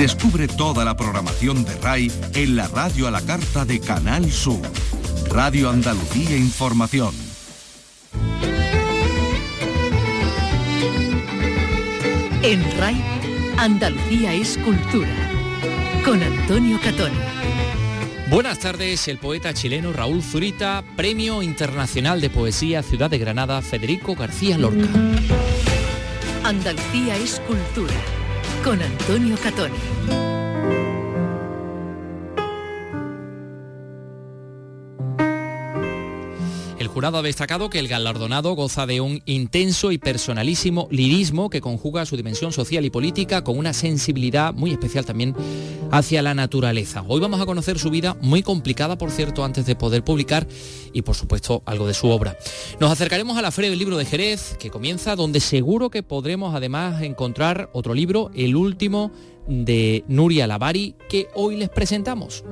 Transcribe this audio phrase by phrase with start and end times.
[0.00, 4.62] Descubre toda la programación de RAI en la radio a la carta de Canal Sur.
[5.28, 7.14] Radio Andalucía Información.
[12.42, 13.04] En RAI,
[13.58, 15.14] Andalucía es cultura.
[16.02, 17.12] Con Antonio Catón.
[18.30, 24.16] Buenas tardes, el poeta chileno Raúl Zurita, Premio Internacional de Poesía Ciudad de Granada Federico
[24.16, 24.88] García Lorca.
[26.42, 27.92] Andalucía es cultura
[28.62, 30.29] con Antonio Catoni.
[36.90, 42.04] Jurado ha destacado que el galardonado goza de un intenso y personalísimo lirismo que conjuga
[42.04, 45.34] su dimensión social y política con una sensibilidad muy especial también
[45.92, 47.04] hacia la naturaleza.
[47.06, 50.46] Hoy vamos a conocer su vida, muy complicada por cierto, antes de poder publicar
[50.92, 52.36] y por supuesto algo de su obra.
[52.80, 56.54] Nos acercaremos a la Feria del Libro de Jerez, que comienza, donde seguro que podremos
[56.54, 59.12] además encontrar otro libro, el último
[59.46, 62.44] de Nuria Lavari, que hoy les presentamos.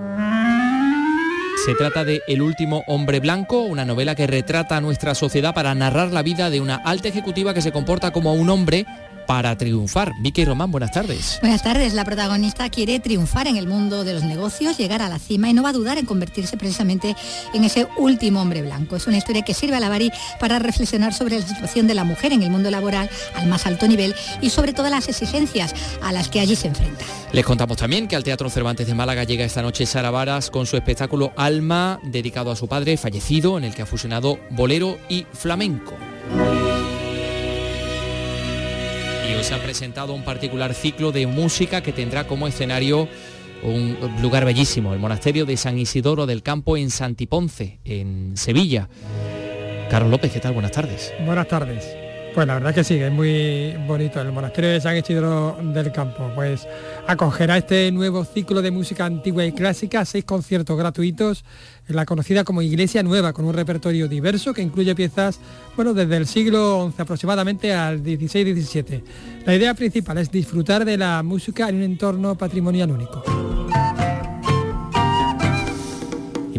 [1.65, 5.75] Se trata de El último hombre blanco, una novela que retrata a nuestra sociedad para
[5.75, 8.87] narrar la vida de una alta ejecutiva que se comporta como un hombre
[9.29, 10.15] para triunfar.
[10.21, 11.39] Vicky Román, buenas tardes.
[11.43, 11.93] Buenas tardes.
[11.93, 15.53] La protagonista quiere triunfar en el mundo de los negocios, llegar a la cima y
[15.53, 17.15] no va a dudar en convertirse precisamente
[17.53, 18.97] en ese último hombre blanco.
[18.97, 22.05] Es una historia que sirve a la Bari para reflexionar sobre la situación de la
[22.05, 26.11] mujer en el mundo laboral al más alto nivel y sobre todas las exigencias a
[26.11, 27.05] las que allí se enfrenta.
[27.31, 30.65] Les contamos también que al Teatro Cervantes de Málaga llega esta noche Sara Varas con
[30.65, 35.27] su espectáculo Alma, dedicado a su padre fallecido, en el que ha fusionado bolero y
[35.35, 35.99] flamenco.
[39.43, 43.09] Se ha presentado un particular ciclo de música que tendrá como escenario
[43.63, 48.89] un lugar bellísimo, el monasterio de San Isidoro del Campo en Santiponce, en Sevilla.
[49.91, 50.53] Carlos López, ¿qué tal?
[50.53, 51.15] Buenas tardes.
[51.25, 52.08] Buenas tardes.
[52.39, 54.21] Pues la verdad que sí, es muy bonito.
[54.21, 56.69] El monasterio de San Isidro del Campo, pues
[57.09, 61.45] acogerá este nuevo ciclo de música antigua y clásica, seis conciertos gratuitos
[61.89, 65.41] en la conocida como Iglesia Nueva, con un repertorio diverso que incluye piezas,
[65.75, 69.03] bueno, desde el siglo XI aproximadamente al XVI-XVII.
[69.45, 73.25] La idea principal es disfrutar de la música en un entorno patrimonial único.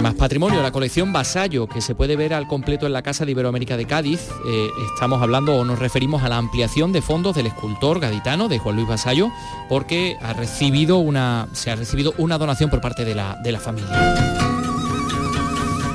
[0.02, 3.32] Más patrimonio, la colección Vasallo, que se puede ver al completo en la Casa de
[3.32, 4.30] Iberoamérica de Cádiz.
[4.48, 8.60] Eh, estamos hablando o nos referimos a la ampliación de fondos del escultor gaditano de
[8.60, 9.30] Juan Luis Vasallo,
[9.68, 13.60] porque ha recibido una, se ha recibido una donación por parte de la, de la
[13.60, 14.39] familia.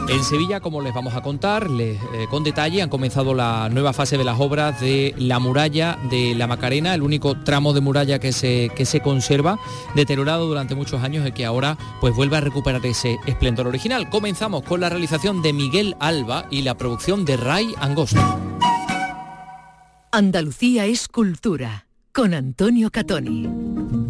[0.07, 1.99] En Sevilla, como les vamos a contar, eh,
[2.29, 6.47] con detalle, han comenzado la nueva fase de las obras de la muralla de la
[6.47, 9.59] Macarena, el único tramo de muralla que se, que se conserva,
[9.95, 14.11] deteriorado durante muchos años y que ahora pues vuelve a recuperar ese esplendor original.
[14.11, 18.21] Comenzamos con la realización de Miguel Alba y la producción de Ray Angosto.
[20.13, 24.04] Andalucía es cultura, con Antonio Catoni.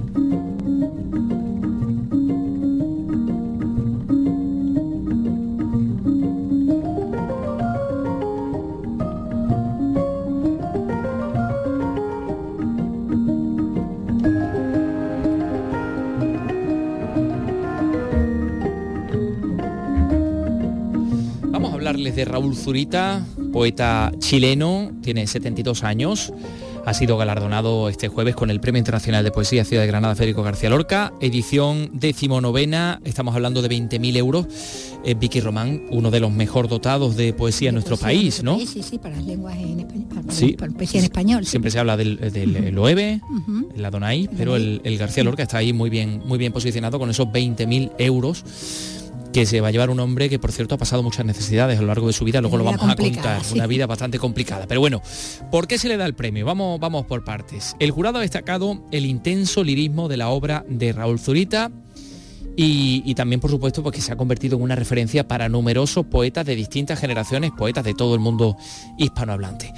[21.94, 26.32] Hablarles de Raúl Zurita, poeta chileno, tiene 72 años.
[26.86, 30.42] Ha sido galardonado este jueves con el Premio Internacional de Poesía Ciudad de Granada Federico
[30.42, 34.46] García Lorca, edición decimonovena, estamos hablando de 20.000 euros.
[35.04, 38.58] Eh, Vicky Román, uno de los mejor dotados de poesía en nuestro país, ¿no?
[38.58, 40.52] Sí, sí, sí, para las lenguas en español, para, Sí.
[40.58, 41.44] para poesía en español.
[41.44, 41.50] sí.
[41.52, 43.68] Siempre se habla del, del Loewe, Ujú.
[43.76, 47.08] la Donay, pero el, el García Lorca está ahí muy bien, muy bien posicionado con
[47.08, 48.44] esos 20.000 euros
[49.34, 51.80] que se va a llevar un hombre que por cierto ha pasado muchas necesidades a
[51.80, 53.54] lo largo de su vida, luego lo vamos a contar, sí.
[53.54, 54.68] una vida bastante complicada.
[54.68, 55.02] Pero bueno,
[55.50, 56.46] ¿por qué se le da el premio?
[56.46, 57.74] Vamos, vamos por partes.
[57.80, 61.72] El jurado ha destacado el intenso lirismo de la obra de Raúl Zurita,
[62.56, 66.46] y, y también, por supuesto, porque se ha convertido en una referencia para numerosos poetas
[66.46, 68.56] de distintas generaciones, poetas de todo el mundo
[68.96, 69.74] hispanohablante.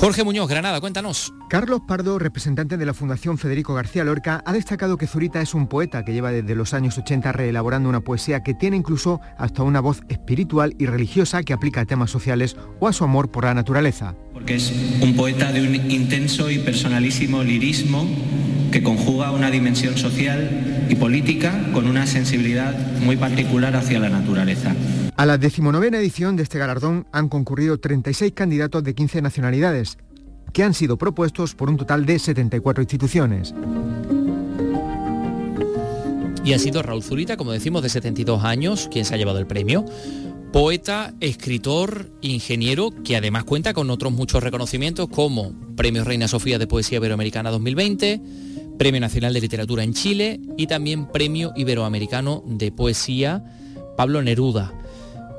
[0.00, 1.34] Jorge Muñoz, Granada, cuéntanos.
[1.50, 5.66] Carlos Pardo, representante de la Fundación Federico García Lorca, ha destacado que Zurita es un
[5.66, 9.80] poeta que lleva desde los años 80 reelaborando una poesía que tiene incluso hasta una
[9.80, 13.52] voz espiritual y religiosa que aplica a temas sociales o a su amor por la
[13.52, 14.14] naturaleza.
[14.32, 18.08] porque es un poeta de un intenso y personalísimo lirismo
[18.72, 24.74] que conjuga una dimensión social y política con una sensibilidad muy particular hacia la naturaleza.
[25.20, 29.98] A la decimonovena edición de este galardón han concurrido 36 candidatos de 15 nacionalidades,
[30.54, 33.54] que han sido propuestos por un total de 74 instituciones.
[36.42, 39.46] Y ha sido Raúl Zurita, como decimos, de 72 años, quien se ha llevado el
[39.46, 39.84] premio.
[40.54, 46.66] Poeta, escritor, ingeniero, que además cuenta con otros muchos reconocimientos como Premio Reina Sofía de
[46.66, 48.22] Poesía Iberoamericana 2020,
[48.78, 53.44] Premio Nacional de Literatura en Chile y también Premio Iberoamericano de Poesía
[53.98, 54.72] Pablo Neruda.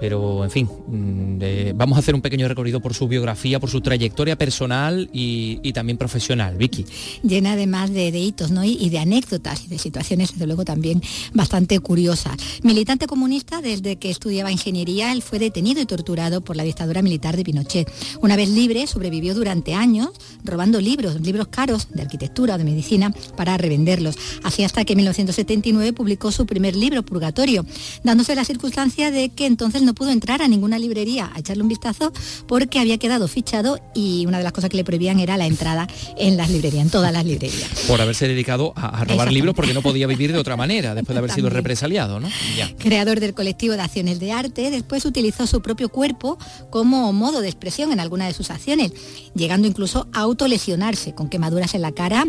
[0.01, 3.81] Pero, en fin, mm, vamos a hacer un pequeño recorrido por su biografía, por su
[3.81, 6.57] trayectoria personal y, también profesional.
[6.57, 6.85] Vicky.
[7.23, 8.63] Llena además de, de hitos ¿no?
[8.63, 11.03] y, de anécdotas y de situaciones, desde luego, también
[11.33, 12.35] bastante curiosas.
[12.63, 17.37] Militante comunista, desde que estudiaba ingeniería, él fue detenido y torturado por la dictadura militar
[17.37, 17.87] de Pinochet.
[18.21, 20.09] Una vez libre, sobrevivió durante años
[20.43, 24.15] robando libros, libros caros de arquitectura o de medicina, para revenderlos.
[24.43, 27.65] Así hasta que en 1979 publicó su primer libro, Purgatorio,
[28.03, 31.63] dándose la circunstancia de que entonces no no pudo entrar a ninguna librería a echarle
[31.63, 32.13] un vistazo
[32.47, 35.85] porque había quedado fichado y una de las cosas que le prohibían era la entrada
[36.17, 37.67] en las librerías, en todas las librerías.
[37.89, 41.17] Por haberse dedicado a, robar libros porque no podía vivir de otra manera después de
[41.19, 42.29] haber sido represaliado, ¿no?
[42.77, 46.37] Creador del colectivo de acciones de arte, después utilizó su propio cuerpo
[46.69, 48.93] como modo de expresión en alguna de sus acciones,
[49.35, 52.23] llegando incluso a autolesionarse con quemaduras en la cara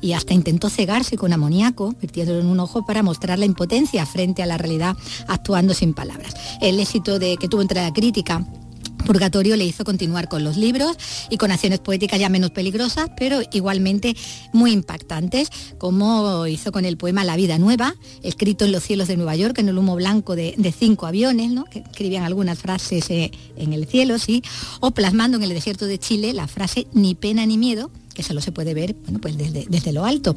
[0.00, 4.44] y hasta intentó cegarse con amoníaco, vertiéndolo en un ojo para mostrar la impotencia frente
[4.44, 6.34] a la realidad actuando sin palabras.
[6.60, 8.44] El éxito de que tuvo entre la crítica
[9.08, 10.96] Purgatorio le hizo continuar con los libros
[11.30, 14.14] y con acciones poéticas ya menos peligrosas, pero igualmente
[14.52, 19.16] muy impactantes, como hizo con el poema La vida nueva, escrito en los cielos de
[19.16, 21.64] Nueva York, en el humo blanco de, cinco aviones, ¿no?
[21.64, 24.42] que escribían algunas frases eh, en el cielo, sí,
[24.80, 28.40] o plasmando en el desierto de Chile la frase ni pena ni miedo, que solo
[28.40, 30.34] se puede ver bueno, pues desde, desde lo alto.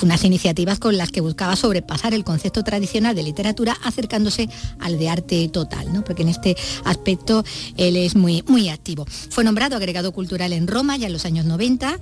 [0.00, 4.48] Unas iniciativas con las que buscaba sobrepasar el concepto tradicional de literatura acercándose
[4.78, 6.04] al de arte total, ¿no?
[6.04, 7.42] porque en este aspecto
[7.76, 9.06] él es muy, muy activo.
[9.30, 11.98] Fue nombrado agregado cultural en Roma ya en los años 90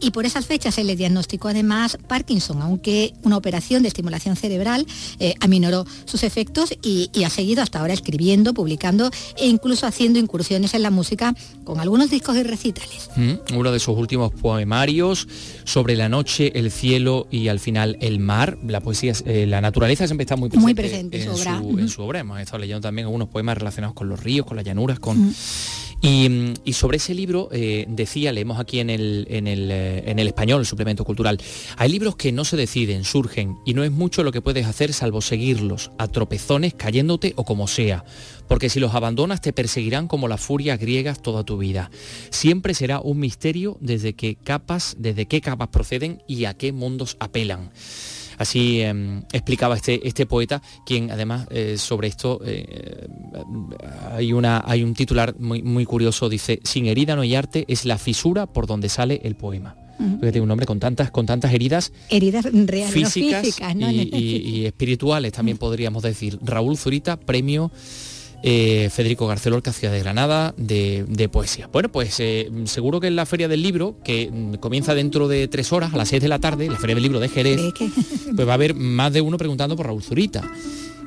[0.00, 4.86] y por esas fechas se le diagnosticó además Parkinson, aunque una operación de estimulación cerebral
[5.18, 10.72] eh, aminoró sus efectos y, ha seguido hasta ahora escribiendo, publicando e incluso haciendo incursiones
[10.72, 11.34] en la música
[11.64, 13.10] con algunos discos y recitales.
[13.16, 15.28] Mm, uno de sus últimos poemarios
[15.64, 18.56] sobre la noche, el cielo y al final el mar.
[18.66, 22.20] La poesía, eh, la naturaleza siempre está muy presente, en, su obra.
[22.20, 25.34] Hemos estado leyendo también algunos poemas relacionados con los ríos, con las llanuras, con...
[26.00, 29.26] Y, sobre ese libro, eh, decía, leemos aquí en el,
[29.88, 31.40] eh, en, el, español, el suplemento cultural,
[31.76, 34.92] hay libros que no se deciden, surgen, y no es mucho lo que puedes hacer
[34.92, 38.04] salvo seguirlos, a tropezones, cayéndote o como sea,
[38.46, 41.90] porque si los abandonas te perseguirán como las furias griegas toda tu vida.
[42.30, 47.16] Siempre será un misterio desde qué capas, desde qué capas proceden y a qué mundos
[47.20, 47.70] apelan.
[48.38, 53.08] Así em, explicaba este, este poeta, quien además eh, sobre esto eh,
[54.12, 57.84] hay, una, hay un titular muy, muy curioso, dice, sin herida no hay arte, es
[57.84, 59.76] la fisura por donde sale el poema.
[60.20, 66.02] tiene un nombre con tantas, con tantas heridas, heridas reales, físicas, y, espirituales, también podríamos
[66.04, 66.38] decir.
[66.42, 67.72] Raúl Zurita, premio
[68.42, 71.68] eh, Federico García Lorca, Ciudad de Granada, de, poesía.
[71.72, 75.48] Bueno, pues eh, seguro que en la Feria del Libro, que mm, comienza dentro de
[75.48, 77.60] tres horas, a las seis de la tarde, la Feria del Libro de Jerez,
[78.36, 80.42] pues va a haber más de uno preguntando por Raúl Zurita.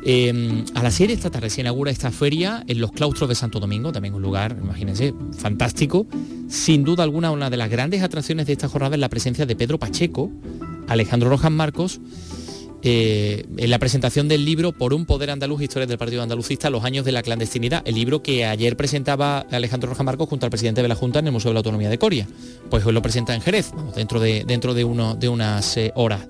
[0.03, 3.35] Em, a las 6 de esta tarde se inaugura esta feria en los claustros de
[3.35, 6.07] Santo Domingo, también un lugar, imagínense, fantástico.
[6.50, 9.55] Sin duda alguna, una de las grandes atracciones de esta jornada es la presencia de
[9.55, 10.31] Pedro Pacheco,
[10.88, 12.01] Alejandro Rojas Marcos
[12.83, 16.83] eh, en la presentación del libro Por un poder andaluz, historia del Partido Andalucista, los
[16.83, 20.81] años de la clandestinidad, el libro que ayer presentaba Alejandro Roja Marcos junto al presidente
[20.81, 22.27] de la Junta en el Museo de la Autonomía de Coria.
[22.69, 26.27] Pues hoy lo presenta en Jerez, dentro de, dentro de, uno, de unas eh, horas.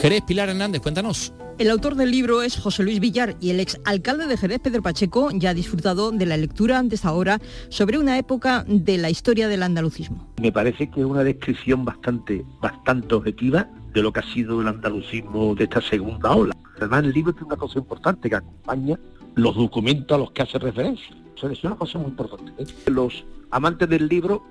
[0.00, 1.32] Jerez, Pilar Hernández, cuéntanos.
[1.58, 4.80] El autor del libro es José Luis Villar y el ex alcalde de Jerez, Pedro
[4.80, 9.48] Pacheco, ya ha disfrutado de la lectura antes ahora sobre una época de la historia
[9.48, 10.32] del andalucismo.
[10.40, 14.68] Me parece que es una descripción bastante, bastante objetiva de lo que ha sido el
[14.68, 16.54] andalucismo de esta segunda ola.
[16.76, 18.98] Además, el libro tiene una cosa importante que acompaña
[19.34, 21.16] los documentos a los que hace referencia.
[21.42, 22.52] Es una cosa muy importante.
[22.58, 22.66] ¿eh?
[22.86, 24.42] Los amantes del libro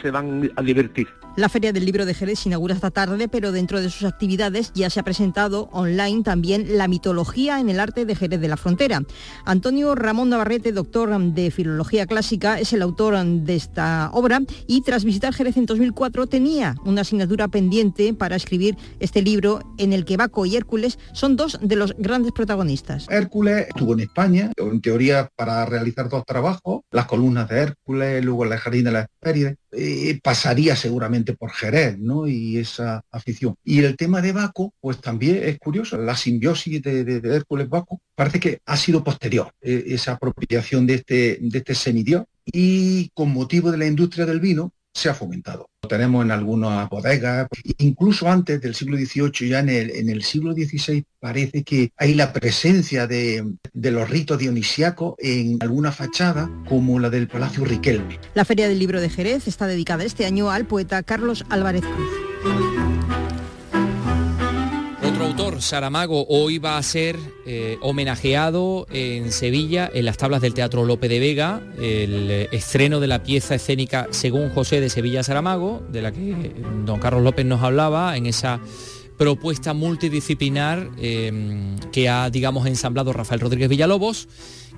[0.00, 1.08] se van a divertir.
[1.36, 4.72] La Feria del Libro de Jerez se inaugura esta tarde, pero dentro de sus actividades
[4.74, 8.56] ya se ha presentado online también la mitología en el arte de Jerez de la
[8.56, 9.02] Frontera.
[9.44, 15.04] Antonio Ramón Navarrete, doctor de Filología Clásica, es el autor de esta obra y tras
[15.04, 20.16] visitar Jerez en 2004 tenía una asignatura pendiente para escribir este libro en el que
[20.16, 23.06] Baco y Hércules son dos de los grandes protagonistas.
[23.10, 28.44] Hércules estuvo en España, en teoría para realizar dos trabajos, las columnas de Hércules, luego
[28.44, 29.56] el jardín de la Hespérides,
[30.22, 32.26] pasaría seguramente por Jerez, ¿no?
[32.26, 33.56] Y esa afición.
[33.64, 38.40] Y el tema de Baco, pues también es curioso, la simbiosis de, Hércules Baco parece
[38.40, 43.70] que ha sido posterior, eh, esa apropiación de este, de este semidios, y con motivo
[43.70, 45.68] de la industria del vino, se ha fomentado.
[45.88, 50.52] Tenemos en algunas bodegas, incluso antes del siglo XVIII, ya en el, en el siglo
[50.52, 56.98] XVI parece que hay la presencia de, de los ritos dionisíacos en alguna fachada como
[56.98, 58.18] la del Palacio Riquelme.
[58.34, 62.35] La Feria del Libro de Jerez está dedicada este año al poeta Carlos Álvarez Cruz.
[65.60, 71.08] Saramago, hoy va a ser eh, homenajeado en Sevilla en las tablas del Teatro Lope
[71.08, 76.02] de Vega, el eh, estreno de la pieza escénica Según José de Sevilla Saramago, de
[76.02, 76.52] la que
[76.84, 78.60] don Carlos López nos hablaba en esa
[79.16, 84.28] propuesta multidisciplinar eh, que ha, digamos, ensamblado Rafael Rodríguez Villalobos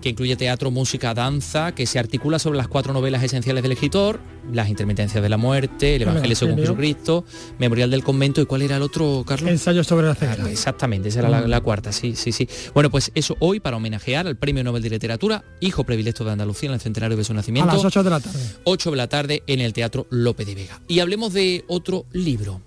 [0.01, 4.21] que incluye teatro, música, danza, que se articula sobre las cuatro novelas esenciales del escritor,
[4.53, 7.25] las intermitencias de la muerte, el Evangelio según Jesucristo,
[7.59, 9.51] Memorial del Convento, ¿y cuál era el otro, Carlos?
[9.51, 10.51] Ensayo sobre la ceguera.
[10.51, 12.49] exactamente, esa era la, cuarta, sí, sí, sí.
[12.75, 16.69] Bueno, pues eso hoy para homenajear al Premio Nobel de Literatura, hijo predilecto de Andalucía
[16.69, 17.71] en el centenario de su nacimiento.
[17.71, 18.39] A las 8 de la tarde.
[18.65, 20.81] 8 de la tarde en el Teatro Lope de Vega.
[20.89, 22.61] Y hablemos de otro libro.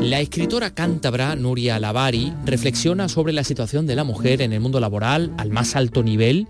[0.00, 4.78] La escritora cántabra Nuria Lavari reflexiona sobre la situación de la mujer en el mundo
[4.78, 6.46] laboral al más alto nivel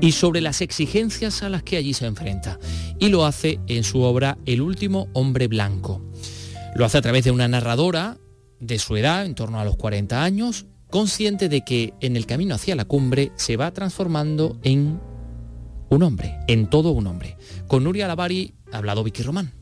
[0.00, 2.58] y sobre las exigencias a las que allí se enfrenta.
[2.98, 6.02] Y lo hace en su obra El último hombre blanco.
[6.74, 8.16] Lo hace a través de una narradora
[8.60, 12.54] de su edad, en torno a los 40 años, consciente de que en el camino
[12.54, 14.98] hacia la cumbre se va transformando en
[15.90, 17.36] un hombre, en todo un hombre.
[17.68, 19.52] Con Nuria Lavari ha hablado Vicky Román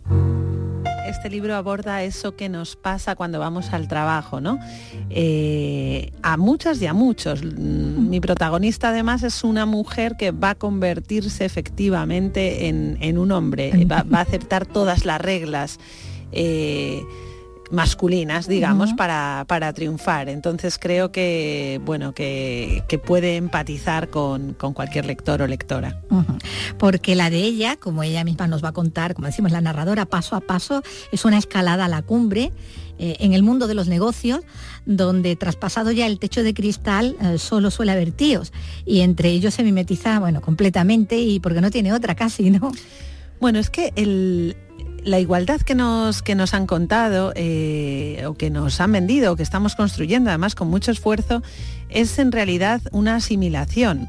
[1.14, 4.59] este libro aborda eso que nos pasa cuando vamos al trabajo, ¿no?
[5.11, 7.44] Eh, a muchas y a muchos.
[7.44, 14.04] Mi protagonista además es una mujer que va a convertirse efectivamente en, un hombre, va,
[14.12, 15.78] a aceptar todas las reglas.
[16.33, 17.02] Eh,
[17.74, 20.28] masculinas, digamos, para, triunfar.
[20.28, 26.00] Entonces creo que, bueno, que, puede empatizar con, cualquier lector o lectora.
[26.78, 30.06] Porque la de ella, como ella misma nos va a contar, como decimos la narradora,
[30.06, 32.52] paso a paso, es una escalada a la cumbre
[32.98, 34.40] eh, en el mundo de los negocios,
[34.86, 38.52] donde traspasado ya el techo de cristal eh, solo suele haber tíos.
[38.86, 42.70] Y entre ellos se mimetiza, bueno, completamente y porque no tiene otra casi, ¿no?
[43.40, 44.56] Bueno, es que el,
[45.04, 49.37] la igualdad que nos, que nos han contado eh, o que nos han vendido o
[49.37, 51.42] que estamos construyendo además con mucho esfuerzo
[51.90, 54.08] es en realidad una asimilación.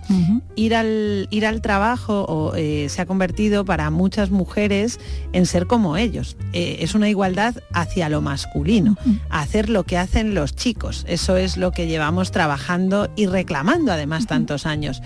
[0.55, 4.99] ir, al, ir al trabajo eh, se ha convertido para muchas mujeres
[5.33, 6.35] en ser como ellos.
[6.53, 8.97] Eh, es una igualdad hacia lo masculino,
[9.29, 11.05] hacer lo que hacen los chicos.
[11.07, 15.01] Eso es lo que llevamos trabajando y reclamando además tantos años.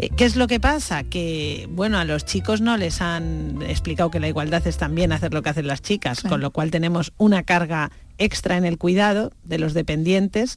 [0.00, 1.04] Eh, ¿Qué es lo que pasa?
[1.04, 5.34] Que, bueno, a los chicos no les han explicado que la igualdad es también hacer
[5.34, 9.30] lo que hacen las chicas, con lo cual tenemos una carga extra en el cuidado
[9.44, 10.56] de los dependientes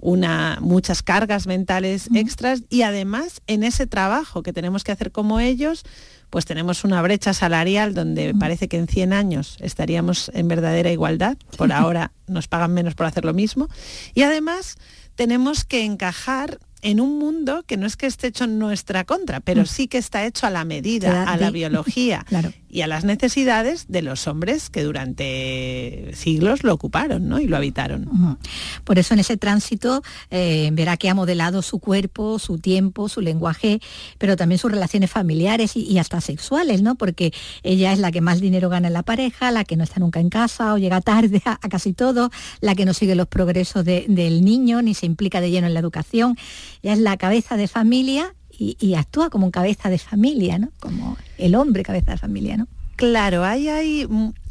[0.00, 5.40] una, muchas cargas mentales extras y además en ese trabajo que tenemos que hacer como
[5.40, 5.84] ellos,
[6.30, 11.36] pues tenemos una brecha salarial donde parece que en 100 años estaríamos en verdadera igualdad,
[11.56, 13.68] por ahora nos pagan menos por hacer lo mismo,
[14.14, 14.78] y además
[15.16, 19.40] tenemos que encajar en un mundo que no es que esté hecho en nuestra contra,
[19.40, 19.66] pero mm.
[19.66, 22.24] sí que está hecho a la medida, a la biología
[22.70, 27.40] y a las necesidades de los hombres que durante siglos lo ocuparon ¿no?
[27.40, 28.38] y lo habitaron.
[28.84, 33.20] Por eso en ese tránsito eh, verá que ha modelado su cuerpo, su tiempo, su
[33.20, 33.80] lenguaje,
[34.18, 36.94] pero también sus relaciones familiares y, hasta sexuales, ¿no?
[36.94, 40.00] porque ella es la que más dinero gana en la pareja, la que no está
[40.00, 43.84] nunca en casa o llega tarde a, casi todo, la que no sigue los progresos
[43.84, 46.36] del niño ni se implica de lleno en la educación
[46.82, 50.70] ella es la cabeza de familia y, actúa como un cabeza de familia, ¿no?
[50.80, 52.68] Como el hombre cabeza de familia, ¿no?
[52.96, 54.06] Claro, ahí hay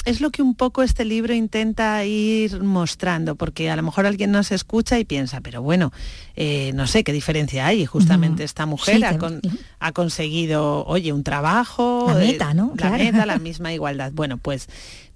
[0.06, 4.32] es lo que un poco este libro intenta ir mostrando, porque a lo mejor alguien
[4.32, 5.92] nos escucha y piensa, pero bueno,
[6.36, 7.86] eh, no sé qué diferencia hay.
[7.86, 9.04] Justamente esta mujer
[9.80, 12.74] ha, conseguido, oye, un trabajo, la meta, ¿no?
[12.78, 14.12] La meta, la misma igualdad.
[14.14, 14.68] Bueno, pues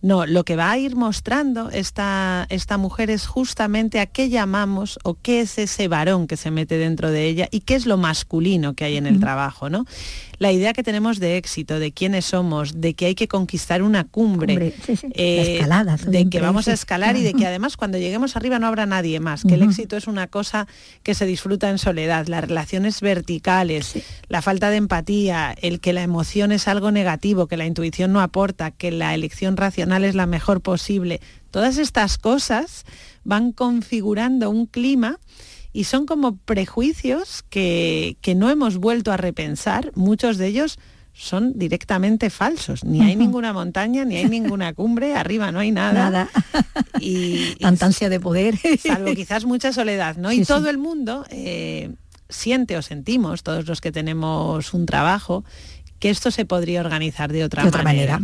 [0.03, 4.99] no, lo que va a ir mostrando esta, esta mujer es justamente a qué llamamos
[5.03, 7.95] o qué es ese varón que se mete dentro de ella y qué es lo
[7.95, 9.85] masculino que hay en el trabajo, ¿no?
[10.39, 14.03] La idea que tenemos de éxito, de quiénes somos, de que hay que conquistar una
[14.03, 14.73] cumbre,
[15.13, 15.65] eh,
[16.08, 19.20] de que vamos a escalar y de que además cuando lleguemos arriba no habrá nadie
[19.20, 20.68] más, que el éxito es una cosa
[21.03, 23.94] que se disfruta en soledad, las relaciones verticales,
[24.27, 28.22] la falta de empatía, el que la emoción es algo negativo, que la intuición no
[28.22, 31.22] aporta, que la elección racional es la mejor posible.
[31.51, 32.86] Todas estas cosas
[33.24, 35.20] van configurando un clima
[35.72, 40.77] y son como prejuicios que, que no hemos vuelto a repensar, muchos de ellos
[41.13, 42.84] son directamente falsos.
[42.84, 46.10] Ni hay ninguna montaña, ni hay ninguna cumbre, arriba no hay nada.
[46.10, 46.29] Nada.
[47.00, 48.58] Y, Tanta ansia de poder.
[48.79, 50.32] salvo quizás mucha soledad, ¿no?
[50.32, 50.46] Sí, y sí.
[50.46, 51.91] todo el mundo eh,
[52.29, 55.46] siente o sentimos, todos los que tenemos un trabajo,
[56.00, 58.20] que esto se podría organizar de otra, de otra manera.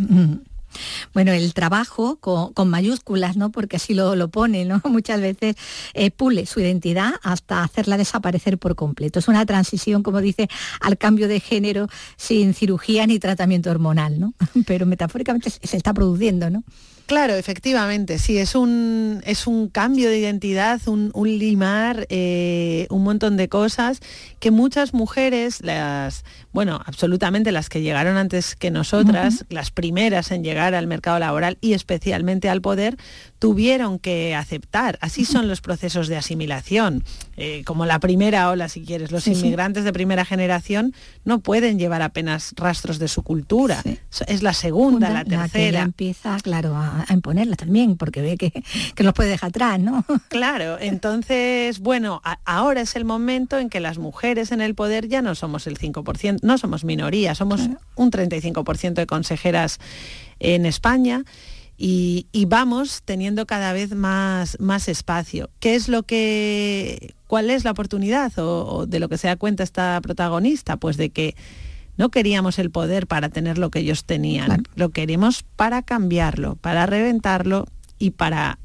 [1.14, 3.52] Bueno, el trabajo con, mayúsculas, ¿no?
[3.52, 4.82] Porque así lo, lo pone, ¿no?
[4.86, 5.56] Muchas veces
[5.94, 9.20] eh, pule su identidad hasta hacerla desaparecer por completo.
[9.20, 10.50] Es una transición, como dice,
[10.82, 14.34] al cambio de género sin cirugía ni tratamiento hormonal, ¿no?
[14.68, 16.64] Pero metafóricamente se se está produciendo, ¿no?
[17.10, 23.02] Claro, efectivamente, sí, es un, es un cambio de identidad, un, un limar, eh, un
[23.02, 24.00] montón de cosas
[24.40, 30.44] que muchas mujeres, las, bueno, absolutamente las que llegaron antes que nosotras, las primeras en
[30.44, 32.96] llegar al mercado laboral y especialmente al poder,
[33.40, 34.98] tuvieron que aceptar.
[35.02, 37.04] Así son los procesos de asimilación.
[37.38, 39.40] Eh, como la primera ola, si quieres, los Sí, sí.
[39.42, 40.94] inmigrantes de primera generación
[41.24, 43.82] no pueden llevar apenas rastros de su cultura.
[44.28, 45.82] Es la segunda, la tercera.
[45.82, 48.52] empieza, claro, a, a imponerla también, porque ve que,
[48.94, 50.04] que los puede dejar atrás, ¿no?
[50.28, 55.08] Claro, entonces, bueno, a- ahora es el momento en que las mujeres en el poder
[55.08, 57.62] ya no somos el 5%, no somos minoría, somos
[57.96, 59.80] un 35% de consejeras
[60.40, 61.24] en España
[61.82, 65.50] y, y vamos teniendo cada vez más, más espacio.
[65.62, 69.38] ¿Qué es lo que, cuál es la oportunidad o, o de lo que se da
[69.38, 70.76] cuenta esta protagonista?
[70.76, 71.36] Pues de que
[71.96, 76.86] no queríamos el poder para tener lo que ellos tenían, lo queremos para cambiarlo, para
[76.86, 77.66] reventarlo
[77.98, 78.60] y para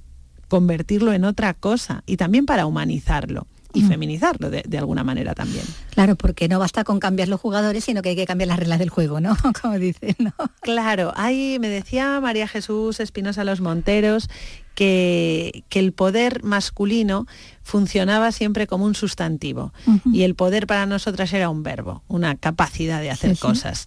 [0.48, 5.64] convertirlo en otra cosa y también para humanizarlo y feminizarlo de, de alguna manera también.
[5.90, 8.78] Claro, porque no basta con cambiar los jugadores, sino que hay que cambiar las reglas
[8.78, 9.36] del juego, ¿no?
[9.62, 10.32] Como dicen, ¿no?
[10.60, 14.28] Claro, hay, me decía María Jesús Espinosa Los Monteros
[14.74, 17.26] que, que el poder masculino
[17.62, 19.72] funcionaba siempre como un sustantivo
[20.12, 23.42] y el poder para nosotras era un verbo, una capacidad de hacer Sí, sí.
[23.42, 23.86] cosas.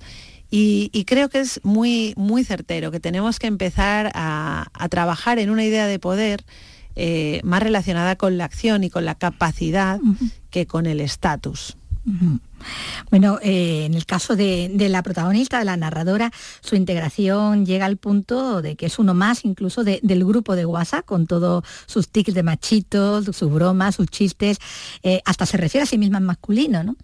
[0.49, 5.39] Y, y creo que es muy, muy certero, que tenemos que empezar a, a trabajar
[5.39, 6.45] en una idea de poder
[6.99, 9.99] eh, más relacionada con la acción y con la capacidad
[10.49, 11.77] que con el estatus.
[13.11, 16.31] Bueno, eh, en el caso de, de la protagonista, de la narradora,
[16.61, 20.65] su integración llega al punto de que es uno más incluso de- del grupo de
[20.65, 24.57] WhatsApp, con todos sus tics de machitos, sus bromas, sus chistes,
[25.03, 26.95] eh, hasta se refiere a sí misma en masculino, ¿no?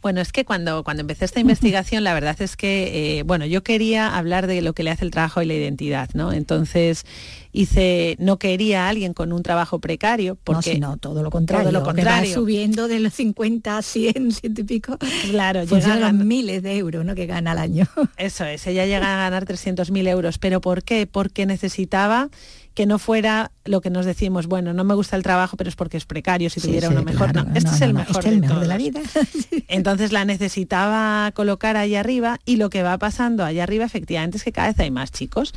[0.00, 3.62] Bueno, es que cuando, cuando empecé esta investigación, la verdad es que, eh, bueno, yo
[3.62, 6.32] quería hablar de lo que le hace el trabajo y la identidad, ¿no?
[6.32, 7.04] Entonces
[7.52, 11.70] hice, no quería a alguien con un trabajo precario, porque no, sino todo lo contrario.
[11.70, 12.34] Todo lo que va contrario.
[12.34, 14.98] subiendo de los 50 a 100, ciento y pico.
[15.30, 17.14] Claro, llega a los miles de euros ¿no?
[17.14, 17.86] que gana al año.
[18.16, 21.06] Eso es, ella llega a ganar 300.000 euros, pero ¿por qué?
[21.06, 22.30] Porque necesitaba
[22.78, 25.74] que no fuera lo que nos decimos, bueno, no me gusta el trabajo, pero es
[25.74, 27.32] porque es precario, si Sí, tuviera sí, uno mejor.
[27.32, 28.66] claro, no, este no, es no, el no, mejor, este es el de, mejor de
[28.68, 29.00] la vida.
[29.66, 34.44] Entonces la necesitaba colocar ahí arriba y lo que va pasando allá arriba efectivamente es
[34.44, 35.54] que cada vez hay más chicos.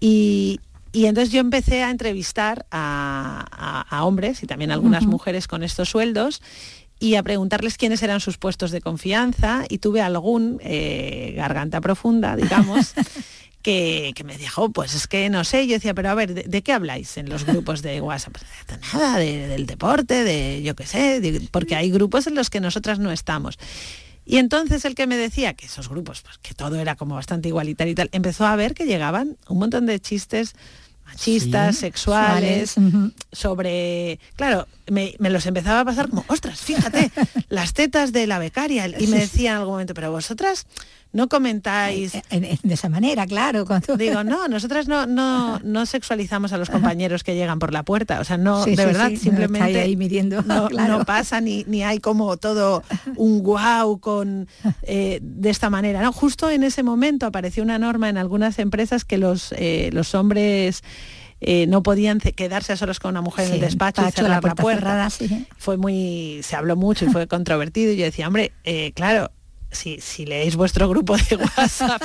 [0.00, 0.58] Y,
[0.92, 5.46] y entonces yo empecé a entrevistar a, a- a hombres y también a algunas mujeres
[5.46, 6.42] con estos sueldos
[6.98, 12.34] y a preguntarles quiénes eran sus puestos de confianza y tuve algún eh, garganta profunda,
[12.36, 12.94] digamos.
[13.64, 16.42] Que, que me dijo, pues es que no sé, yo decía, pero a ver, ¿de,
[16.42, 18.34] de qué habláis en los grupos de WhatsApp?
[18.34, 18.44] Pues,
[18.80, 22.50] de nada, de- del deporte, de yo qué sé, de- porque hay grupos en los
[22.50, 23.58] que nosotras no estamos.
[24.26, 27.48] Y entonces el que me decía que esos grupos, pues que todo era como bastante
[27.48, 30.54] igualitario y tal, empezó a ver que llegaban un montón de chistes
[31.06, 32.76] machistas, Sí, sexuales,
[33.32, 37.10] sobre, claro, me, me los empezaba a pasar como, ostras, fíjate,
[37.48, 38.86] las tetas de la becaria.
[38.98, 40.66] Y me decía en algún momento, pero vosotras
[41.14, 42.12] no comentáis.
[42.12, 43.64] de esa manera, claro.
[43.64, 43.96] Cuando...
[43.96, 48.20] Digo, no, nosotras no, no, no sexualizamos a los compañeros que llegan por la puerta.
[48.20, 50.98] O sea, no, Sí, de sí, verdad, sí, no simplemente estáis ahí midiendo, no, claro.
[50.98, 52.82] no pasa ni, ni hay como todo
[53.16, 54.48] un guau con
[54.82, 56.02] eh, de esta manera.
[56.02, 60.16] No, justo en ese momento apareció una norma en algunas empresas que los, eh, los
[60.16, 60.82] hombres
[61.46, 64.36] eh, no podían quedarse a solos con una mujer en el despacho y cerrar la
[64.36, 64.80] la puerta puerta.
[64.80, 65.46] cerrada, sí.
[65.58, 67.92] Fue muy, se habló mucho y fue controvertido.
[67.92, 69.30] Y yo decía, hombre, eh, claro,
[69.70, 72.02] si, si leéis vuestro grupo de WhatsApp,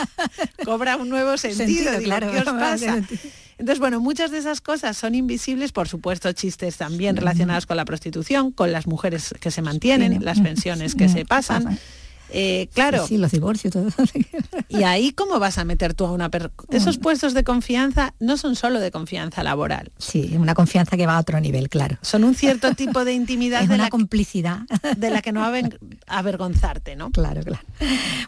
[0.66, 1.68] cobra un nuevo sentido.
[1.68, 3.02] Sentido, Digo, claro, ¿qué os pasa?
[3.58, 7.86] Entonces, bueno, muchas de esas cosas son invisibles, por supuesto, chistes también relacionados con la
[7.86, 11.78] prostitución, con las mujeres que se mantienen, las pensiones que se pasan.
[12.32, 13.06] Eh, claro.
[13.08, 13.88] Sí, los divorcios, todo.
[14.70, 16.54] Y ahí, ¿cómo vas a meter tú a una persona?
[16.70, 19.92] Esos puestos de confianza no son solo de confianza laboral.
[19.98, 21.98] Sí, una confianza que va a otro nivel, claro.
[22.04, 24.60] Son un cierto tipo de intimidad Es de una la, complicidad.
[24.96, 27.10] de la que no aver- avergonzarte, ¿no?
[27.12, 27.64] Claro, claro.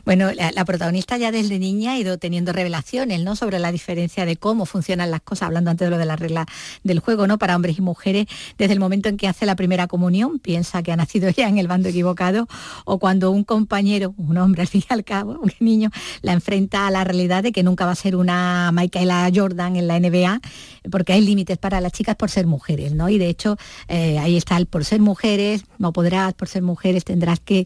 [0.05, 3.35] Bueno, la, la protagonista ya desde niña ha ido teniendo revelaciones, ¿no?
[3.35, 6.47] Sobre la diferencia de cómo funcionan las cosas, hablando antes de lo de las reglas
[6.83, 7.37] del juego, ¿no?
[7.37, 8.25] Para hombres y mujeres,
[8.57, 11.59] desde el momento en que hace la primera comunión, piensa que ha nacido ya en
[11.59, 12.47] el bando equivocado,
[12.85, 15.89] o cuando un compañero compañero, un hombre al fin y al cabo, un niño,
[16.21, 19.88] la enfrenta a la realidad de que nunca va a ser una Michaela Jordan en
[19.88, 20.39] la NBA,
[20.89, 23.10] porque hay límites para las chicas por ser mujeres, ¿no?
[23.10, 27.04] Y de hecho, eh, ahí está el por ser mujeres, no podrás, por ser mujeres
[27.04, 27.65] tendrás que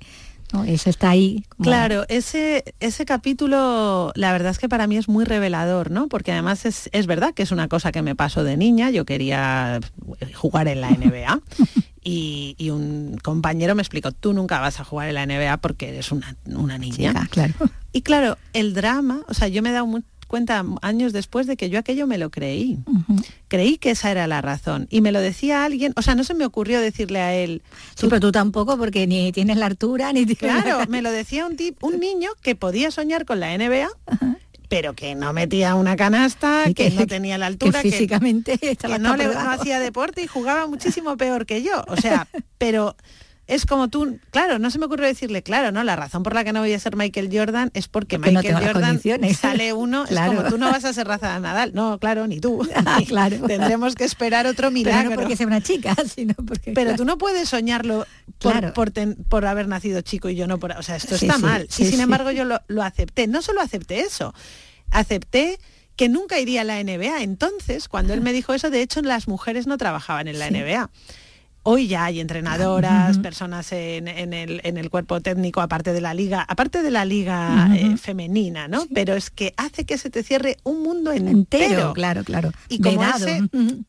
[0.67, 1.43] eso está ahí.
[1.61, 6.07] Claro, ese, ese capítulo, la verdad es que para mí es muy revelador, ¿no?
[6.07, 9.03] Porque además es, es verdad que es una cosa que me pasó de niña, yo
[9.03, 9.81] quería
[10.33, 11.41] jugar en la NBA
[12.07, 16.11] y, un compañero me explicó, tú nunca vas a jugar en la NBA porque eres
[16.11, 17.27] una, niña.
[17.31, 17.53] claro.
[17.91, 19.87] Y claro, el drama, o sea, yo me he dado
[20.27, 22.77] cuenta años después de que yo aquello me lo creí.
[23.47, 24.87] Creí que esa era la razón.
[24.91, 27.63] Y me lo decía alguien, o sea, no se me ocurrió decirle a él.
[27.95, 31.55] Sí, pero tú tampoco, porque ni tienes la altura, ni Claro, me lo decía un
[31.55, 33.89] tip, un niño que podía soñar con la NBA
[34.69, 38.59] pero que no metía una canasta, que, no tenía la altura, que físicamente
[38.99, 41.83] no, le, no hacía deporte y jugaba muchísimo peor que yo.
[41.87, 42.95] O sea, pero
[43.47, 46.43] es como tú, claro, no se me ocurre decirle, claro, no, la razón por la
[46.43, 48.99] que no voy a ser Michael Jordan es porque, Michael Jordan
[49.35, 52.67] sale uno, es como tú no vas a ser Raza Nadal, no, claro, ni tú.
[52.87, 53.37] Ah, claro.
[53.47, 55.09] Tendremos que esperar otro milagro.
[55.09, 56.71] Pero no porque sea una chica, sino porque.
[56.73, 58.05] Pero tú no puedes soñarlo
[58.37, 58.73] por,
[59.27, 60.73] por, haber nacido chico y yo no por.
[60.73, 61.67] O sea, esto está mal.
[61.77, 63.27] y sin embargo yo lo, lo acepté.
[63.27, 64.33] No solo acepté eso,
[64.91, 65.57] acepté
[65.95, 67.23] que nunca iría a la NBA.
[67.23, 70.89] Entonces, cuando él me dijo eso, de hecho las mujeres no trabajaban en la NBA.
[71.67, 76.91] Hoy ya hay entrenadoras, personas en, el, cuerpo técnico, aparte de la liga, aparte de
[76.91, 78.85] la liga eh, femenina, ¿no?
[78.93, 81.93] Pero es que hace que se te cierre un mundo entero.
[81.93, 82.51] claro, claro.
[82.69, 83.41] Y como hace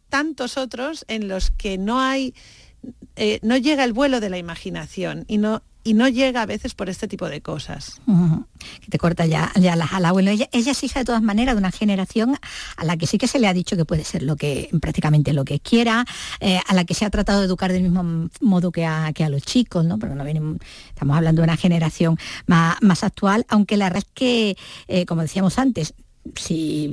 [0.09, 2.35] tantos otros en los que no hay,
[3.15, 6.75] eh, no llega el vuelo de la imaginación y no y no llega a veces
[6.75, 8.01] por este tipo de cosas.
[8.81, 10.13] Que te corta ya, ya las alas.
[10.19, 12.37] Ella, ella es hija de todas maneras de una generación
[12.77, 15.33] a la que sí que se le ha dicho que puede ser lo que prácticamente
[15.33, 16.05] lo que quiera,
[16.41, 19.23] eh, a la que se ha tratado de educar del mismo modo que a, que
[19.23, 19.97] a los chicos, ¿no?
[19.97, 24.57] Porque no estamos hablando de una generación más, más actual, aunque la verdad es que,
[24.89, 25.95] eh, como decíamos antes,
[26.35, 26.89] si,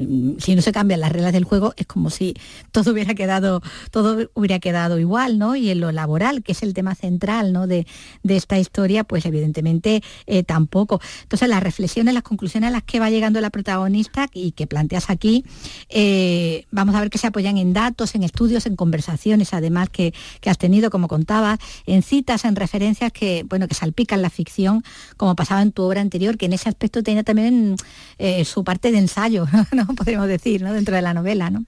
[0.55, 2.35] no se cambian las reglas del juego, es como si
[2.71, 5.55] todo hubiera quedado, todo hubiera quedado igual, ¿no?
[5.55, 7.67] Y en lo laboral, que es el tema central ¿no?
[7.67, 7.85] de,
[8.23, 11.01] esta historia, pues evidentemente eh, tampoco.
[11.23, 15.09] Entonces las reflexiones, las conclusiones a las que va llegando la protagonista y que planteas
[15.09, 15.45] aquí,
[15.89, 20.13] eh, vamos a ver que se apoyan en datos, en estudios, en conversaciones, además que,
[20.45, 24.83] has tenido, como contabas, en citas, en referencias que, bueno, que salpican la ficción,
[25.17, 27.75] como pasaba en tu obra anterior, que en ese aspecto tenía también
[28.17, 29.22] eh, su parte de ensayo
[29.71, 29.85] ¿no?
[29.95, 30.73] Podríamos decir, ¿no?
[30.73, 31.65] Dentro de la novela, ¿no?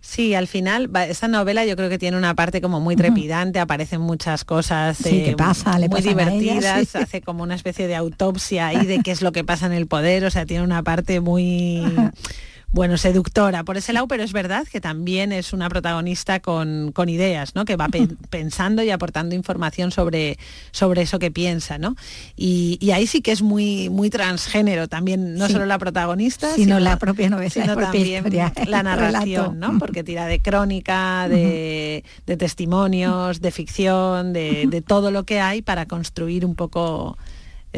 [0.00, 4.00] Sí, al final, esa novela yo creo que tiene una parte como muy trepidante, aparecen
[4.00, 9.10] muchas cosas eh, pasa, muy divertidas, hace como una especie de autopsia ahí de qué
[9.10, 11.82] es lo que pasa en el poder, o sea, tiene una parte muy
[12.70, 17.54] bueno, seductora por ese lado, pero es verdad que también es una protagonista con, ideas,
[17.54, 17.64] ¿no?
[17.64, 17.88] Que va
[18.30, 20.38] pensando y aportando información sobre,
[20.70, 21.96] sobre eso que piensa, ¿no?
[22.36, 26.98] Y, ahí sí que es muy, muy transgénero también, no solo la protagonista, sino, la
[26.98, 28.24] propia novela, sino también
[28.66, 29.78] la narración, ¿no?
[29.78, 35.86] Porque tira de crónica, de, testimonios, de ficción, de, de todo lo que hay para
[35.86, 37.16] construir un poco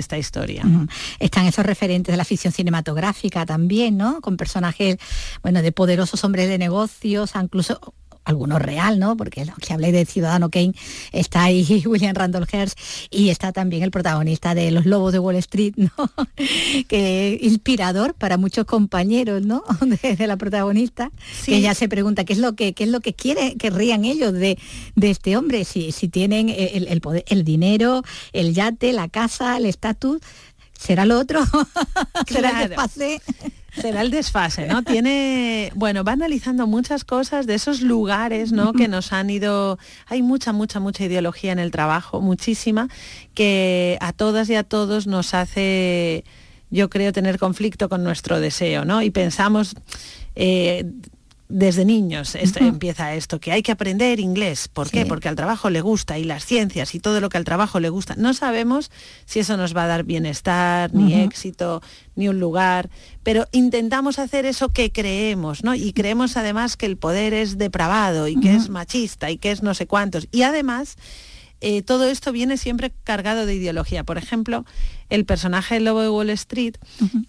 [0.01, 0.65] esta historia.
[1.19, 4.21] Están esos referentes de la ficción cinematográfica también, ¿no?
[4.21, 4.97] Con personajes,
[5.43, 9.17] bueno, de poderosos hombres de negocios, incluso alguno real, ¿no?
[9.17, 10.73] Porque lo que hablé de Ciudadano Kane
[11.13, 12.79] está ahí William Randolph Hearst
[13.11, 15.91] y está también el protagonista de Los Lobos de Wall Street, ¿no?
[16.89, 19.63] que inspirador para muchos compañeros, ¿no?
[20.03, 21.11] De, la protagonista,
[21.45, 24.33] que ella se pregunta qué es lo que qué es lo que quiere, querrían ellos
[24.33, 24.59] de,
[24.95, 28.03] de este hombre, si, si tienen el, poder, el dinero,
[28.33, 30.21] el yate, la casa, el estatus,
[30.81, 31.41] será lo otro,
[32.27, 32.75] será el
[33.73, 34.83] Será el desfase, ¿no?
[34.83, 38.73] Tiene, bueno, va analizando muchas cosas de esos lugares, ¿no?
[38.73, 42.89] Que nos han ido, hay mucha, mucha, mucha ideología en el trabajo, muchísima,
[43.33, 46.25] que a todas y a todos nos hace,
[46.71, 49.03] yo creo, tener conflicto con nuestro deseo, ¿no?
[49.03, 49.77] Y pensamos,
[50.35, 50.85] eh,
[51.51, 52.37] desde niños
[52.67, 54.69] empieza esto, que hay que aprender inglés.
[54.69, 55.05] ¿Por qué?
[55.05, 57.89] Porque al trabajo le gusta y las ciencias y todo lo que al trabajo le
[57.89, 58.15] gusta.
[58.17, 58.91] No sabemos
[59.27, 61.83] si eso nos va a dar bienestar, ni éxito,
[62.15, 62.89] ni un lugar,
[63.23, 65.75] pero intentamos hacer eso que creemos, ¿no?
[65.75, 69.63] Y creemos además que el poder es depravado y que es machista y que es
[69.63, 70.29] no sé cuántos.
[70.31, 70.97] Y además...
[71.63, 74.03] Eh, todo esto viene siempre cargado de ideología.
[74.03, 74.65] Por ejemplo,
[75.11, 76.77] el personaje del Lobo de Wall Street,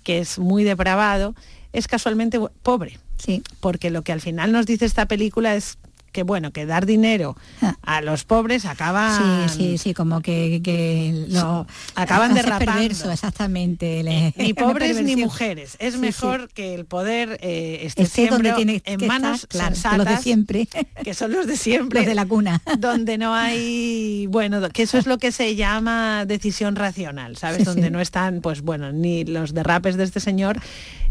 [0.04, 1.36] que es muy depravado,
[1.74, 2.98] es casualmente pobre.
[3.24, 3.44] Sí.
[3.60, 5.78] Porque lo que al final nos dice esta película es
[6.12, 7.78] que bueno, que dar dinero Ah.
[7.84, 9.48] a los pobres acaban...
[9.50, 12.74] Sí, sí, sí, como que, que lo Acaban derrapando.
[12.74, 14.04] perverso, exactamente.
[14.04, 15.78] le- Ni pobres ni mujeres.
[15.80, 18.54] Es Sí, mejor que el poder eh, esté siempre
[18.84, 20.68] en manos estar, claro, sensatas, los de siempre.
[21.04, 22.62] que son los de siempre, Los de la cuna.
[22.78, 27.60] donde no hay, bueno, que eso es lo que se llama decisión racional, ¿sabes?
[27.60, 30.60] Sí, donde no están, pues bueno, ni los derrapes de este señor,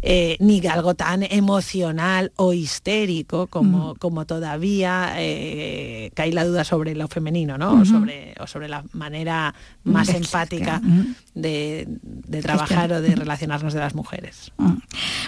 [0.03, 6.95] eh, ni algo tan emocional o histérico como, como todavía eh, cae la duda sobre
[6.95, 7.81] lo femenino, ¿no?
[7.81, 11.15] o, sobre, o sobre la manera más empática Ujú.
[11.35, 14.53] de, de trabajar o de relacionarnos de las mujeres.
[14.57, 14.77] Mm.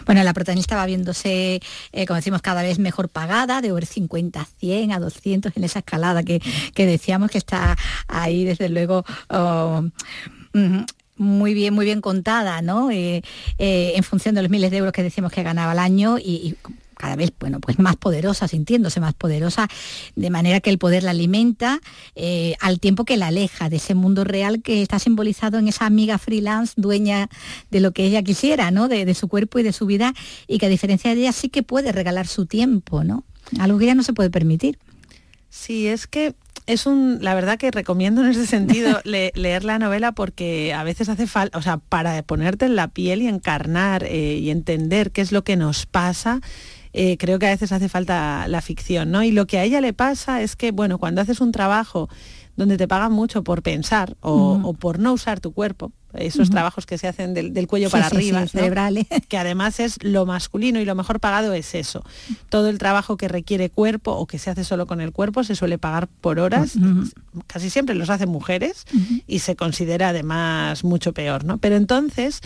[0.06, 1.61] Bueno, la protagonista va viéndose,
[1.92, 5.64] eh, como decimos, cada vez mejor pagada, de over 50 a 100, a 200 en
[5.64, 6.40] esa escalada que,
[6.74, 7.76] que decíamos que está
[8.08, 9.82] ahí, desde luego, oh,
[10.52, 10.80] mm,
[11.22, 12.90] muy bien, muy bien contada, ¿no?
[12.90, 13.22] Eh,
[13.58, 16.22] eh, en función de los miles de euros que decíamos que ganaba al año y,
[16.22, 16.56] y
[17.02, 19.66] cada vez, bueno, pues más poderosa, sintiéndose más poderosa,
[20.14, 21.80] de manera que el poder la alimenta
[22.14, 25.87] eh, al tiempo que la aleja de ese mundo real que está simbolizado en esa
[25.87, 27.28] amiga freelance, dueña
[27.72, 28.87] de lo que ella quisiera, ¿no?
[28.87, 30.14] De, de su cuerpo y de su vida,
[30.46, 33.24] y que a diferencia de ella sí que puede regalar su tiempo, ¿no?
[33.58, 34.78] Algo que ella no se puede permitir.
[35.50, 36.35] Sí, es que
[36.67, 40.85] es un, la verdad que recomiendo en ese sentido le- leer la novela porque a
[40.85, 45.11] veces hace falta, o sea, para ponerte en la piel y encarnar eh, y entender
[45.11, 46.41] qué es lo que nos pasa,
[46.93, 49.23] eh, creo que a veces hace falta la ficción, ¿no?
[49.23, 52.09] Y lo que a ella le pasa es que, bueno, cuando haces un trabajo
[52.57, 56.98] donde te pagan mucho por pensar o por no usar tu cuerpo, esos trabajos que
[56.98, 58.48] se hacen del, del cuello Sí, para sí, sí, arriba, ¿no?
[58.48, 59.07] cerebrales.
[59.29, 62.05] que además es lo masculino y lo mejor pagado es eso.
[62.48, 65.55] Todo el trabajo que requiere cuerpo o que se hace solo con el cuerpo se
[65.55, 66.75] suele pagar por horas,
[67.46, 68.85] casi siempre los hacen mujeres
[69.27, 71.59] y se considera además mucho peor, ¿no?
[71.59, 72.40] Pero entonces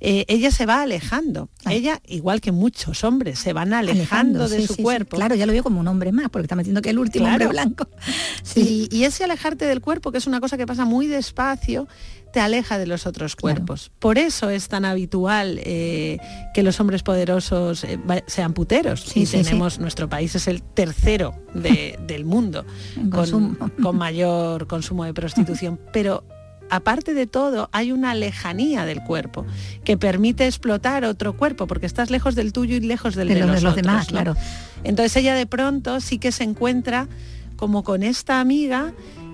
[0.00, 1.48] eh, ella se va alejando.
[1.68, 5.16] Ella, igual que muchos hombres, se van alejando, de su cuerpo.
[5.16, 7.44] Claro, ya lo veo como un hombre más, porque está metiendo que el último Claro.
[7.46, 7.86] hombre blanco.
[8.54, 11.86] Y, y ese alejarte del cuerpo, que es una cosa que pasa muy despacio,
[12.32, 13.90] te aleja de los otros cuerpos.
[13.98, 16.18] Por eso es tan habitual eh,
[16.54, 19.00] que los hombres poderosos eh, sean puteros.
[19.02, 19.44] Sí, y sí, sí.
[19.44, 22.64] tenemos, nuestro país es el tercero de- del mundo
[23.10, 23.56] con,
[23.96, 25.78] mayor consumo de prostitución.
[25.92, 26.24] Pero
[26.70, 29.44] aparte de todo, hay una lejanía del cuerpo
[29.84, 33.40] que permite explotar otro cuerpo, porque estás lejos del tuyo y lejos del De de,
[33.40, 34.12] los- los, de los demás, ¿no?
[34.12, 34.36] claro.
[34.84, 37.08] Entonces ella de pronto sí que se encuentra
[37.56, 38.92] como con esta amiga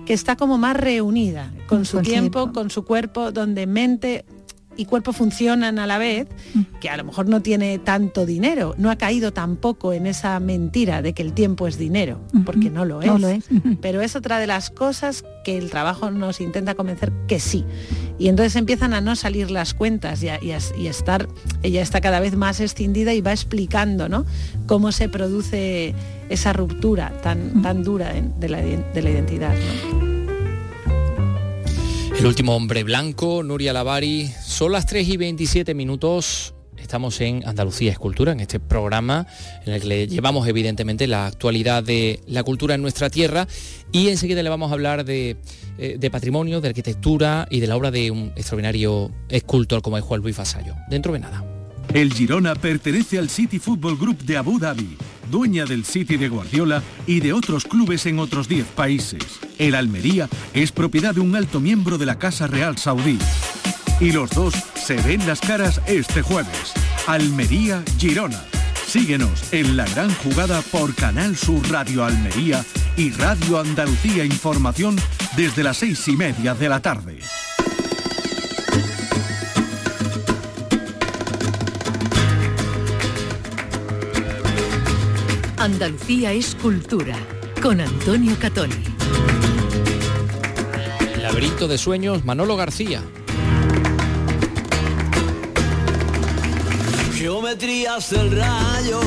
[0.09, 4.25] que está como más reunida con su tiempo, con su cuerpo, donde mente
[4.75, 6.27] y cuerpo funcionan a la vez,
[6.81, 11.03] que a lo mejor no tiene tanto dinero, no ha caído tampoco en esa mentira
[11.03, 13.07] de que el tiempo es dinero, porque no lo es.
[13.07, 13.45] No lo es.
[13.81, 17.63] Pero es otra de las cosas que el trabajo nos intenta convencer que sí.
[18.17, 21.27] Y entonces empiezan a no salir las cuentas y a, y a- y a estar,
[21.61, 24.25] ella está cada vez más escindida y va explicando ¿no?
[24.65, 25.93] cómo se produce
[26.29, 29.53] esa ruptura tan, tan dura de, de la, de la identidad.
[29.53, 30.09] ¿no?
[32.19, 34.29] El último hombre blanco, Nuria Lavari.
[34.43, 36.53] Son las 3 y 27 minutos.
[36.77, 39.25] Estamos en Andalucía Escultura, en este programa
[39.65, 43.47] en el que le llevamos evidentemente la actualidad de la cultura en nuestra tierra
[43.91, 45.37] y enseguida le vamos a hablar de,
[45.77, 50.03] eh, de patrimonio, de arquitectura y de la obra de un extraordinario escultor como es
[50.03, 50.75] Juan Luis Vasallo.
[50.89, 51.45] Dentro de nada.
[51.93, 54.97] El Girona pertenece al City Football Group de Abu Dhabi,
[55.29, 59.23] dueña del City de Guardiola y de otros clubes en otros 10 países.
[59.57, 63.17] El Almería es propiedad de un alto miembro de la Casa Real Saudí.
[63.99, 66.73] Y los dos se ven las caras este jueves.
[67.07, 68.41] Almería-Girona.
[68.87, 72.65] Síguenos en la gran jugada por Canal Sur Radio Almería
[72.97, 74.95] y Radio Andalucía Información
[75.37, 77.19] desde las seis y media de la tarde.
[85.59, 87.17] Andalucía es cultura
[87.61, 88.81] con Antonio Catoni.
[91.21, 93.03] Laberinto de sueños, Manolo García.
[97.13, 99.01] Geometrías del rayo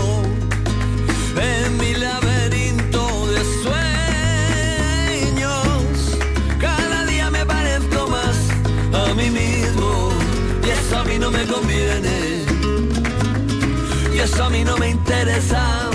[1.40, 3.40] en mi laberinto de
[5.32, 6.18] sueños.
[6.60, 8.36] Cada día me parezco más
[8.92, 10.10] a mí mismo
[10.66, 12.44] y eso a mí no me conviene.
[14.14, 15.88] Y eso a mí no me interesa.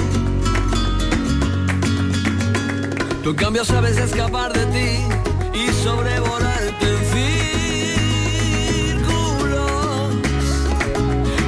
[3.28, 5.04] Tú en cambio sabes escapar de ti
[5.54, 6.98] y sobrevolarte en
[8.94, 10.16] círculos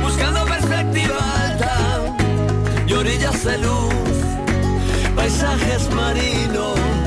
[0.02, 2.04] buscando perspectiva alta
[2.86, 3.94] y orillas de luz,
[5.16, 6.99] paisajes marinos.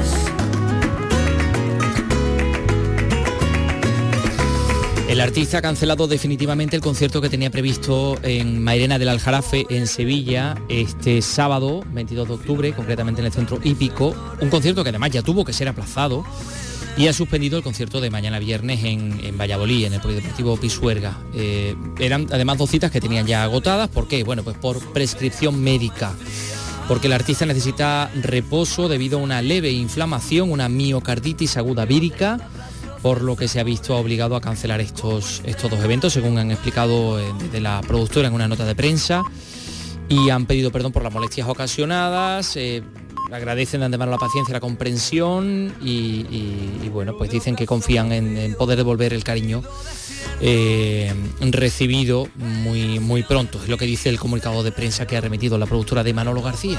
[5.13, 9.87] El artista ha cancelado definitivamente el concierto que tenía previsto en Mairena del Aljarafe, en
[9.87, 14.15] Sevilla, este sábado, 22 de octubre, concretamente en el centro hípico.
[14.41, 16.25] Un concierto que además ya tuvo que ser aplazado
[16.97, 21.19] y ha suspendido el concierto de mañana viernes en, Valladolid, en el Polideportivo Pisuerga.
[21.35, 23.91] Eh, eran además dos citas que tenían ya agotadas.
[23.91, 24.25] ¿Por qué?
[24.25, 26.15] Bueno, pues por prescripción médica.
[26.89, 32.49] Porque el artista necesita reposo debido a una leve inflamación, una miocarditis aguda vírica,
[33.03, 36.51] por lo que se ha visto obligado a cancelar estos, estos dos eventos, según han
[36.53, 39.23] explicado eh, de la productora en una nota de prensa.
[40.09, 42.57] Y han pedido perdón por las molestias ocasionadas.
[42.57, 42.83] Eh,
[43.33, 48.77] agradecen de antemano la paciencia, la comprensión y, bueno, pues dicen que confían en, poder
[48.77, 49.63] devolver el cariño
[50.41, 53.59] eh, recibido muy, muy pronto.
[53.63, 56.43] Es lo que dice el comunicado de prensa que ha remitido la productora de Manolo
[56.43, 56.79] García.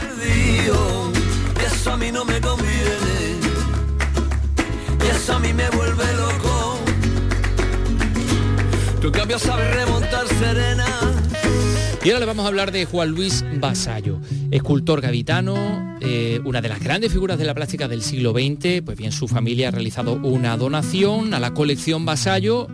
[12.05, 16.69] Y ahora le vamos a hablar de Juan Luis Basallo, escultor gaditano, eh, una de
[16.69, 18.81] las grandes figuras de la plástica del siglo XX.
[18.81, 22.69] Pues bien, su familia ha realizado una donación a la colección Basallo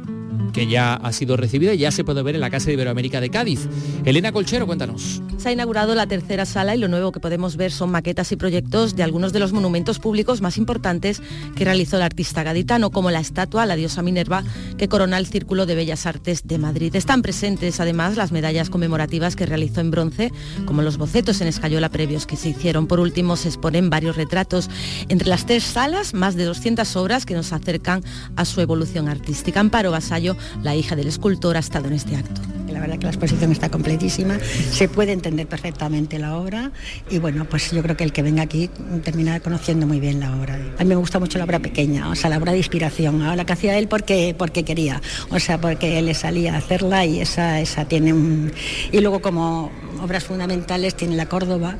[0.53, 3.21] que ya ha sido recibida y ya se puede ver en la Casa de Iberoamérica
[3.21, 3.67] de Cádiz.
[4.05, 5.21] Elena Colchero, cuéntanos.
[5.37, 8.35] Se ha inaugurado la tercera sala y lo nuevo que podemos ver son maquetas y
[8.35, 11.21] proyectos de algunos de los monumentos públicos más importantes
[11.55, 14.43] que realizó el artista gaditano, como la estatua a la diosa Minerva
[14.77, 16.95] que corona el Círculo de Bellas Artes de Madrid.
[16.95, 20.31] Están presentes además las medallas conmemorativas que realizó en bronce,
[20.65, 22.87] como los bocetos en escayola previos que se hicieron.
[22.87, 24.69] Por último, se exponen varios retratos.
[25.07, 28.03] Entre las tres salas, más de 200 obras que nos acercan
[28.35, 29.59] a su evolución artística.
[29.59, 32.41] Amparo Vasallo la hija del escultor, ha estado en este acto.
[32.71, 36.71] La verdad que la exposición está completísima, se puede entender perfectamente la obra
[37.09, 38.69] y bueno, pues yo creo que el que venga aquí
[39.03, 40.55] termina conociendo muy bien la obra.
[40.77, 43.43] A mí me gusta mucho la obra pequeña, o sea, la obra de inspiración, ahora
[43.43, 47.59] que hacía él porque, porque quería, o sea, porque le salía a hacerla y esa,
[47.59, 48.51] esa tiene un...
[48.91, 49.71] Y luego como
[50.01, 51.75] obras fundamentales tiene la Córdoba,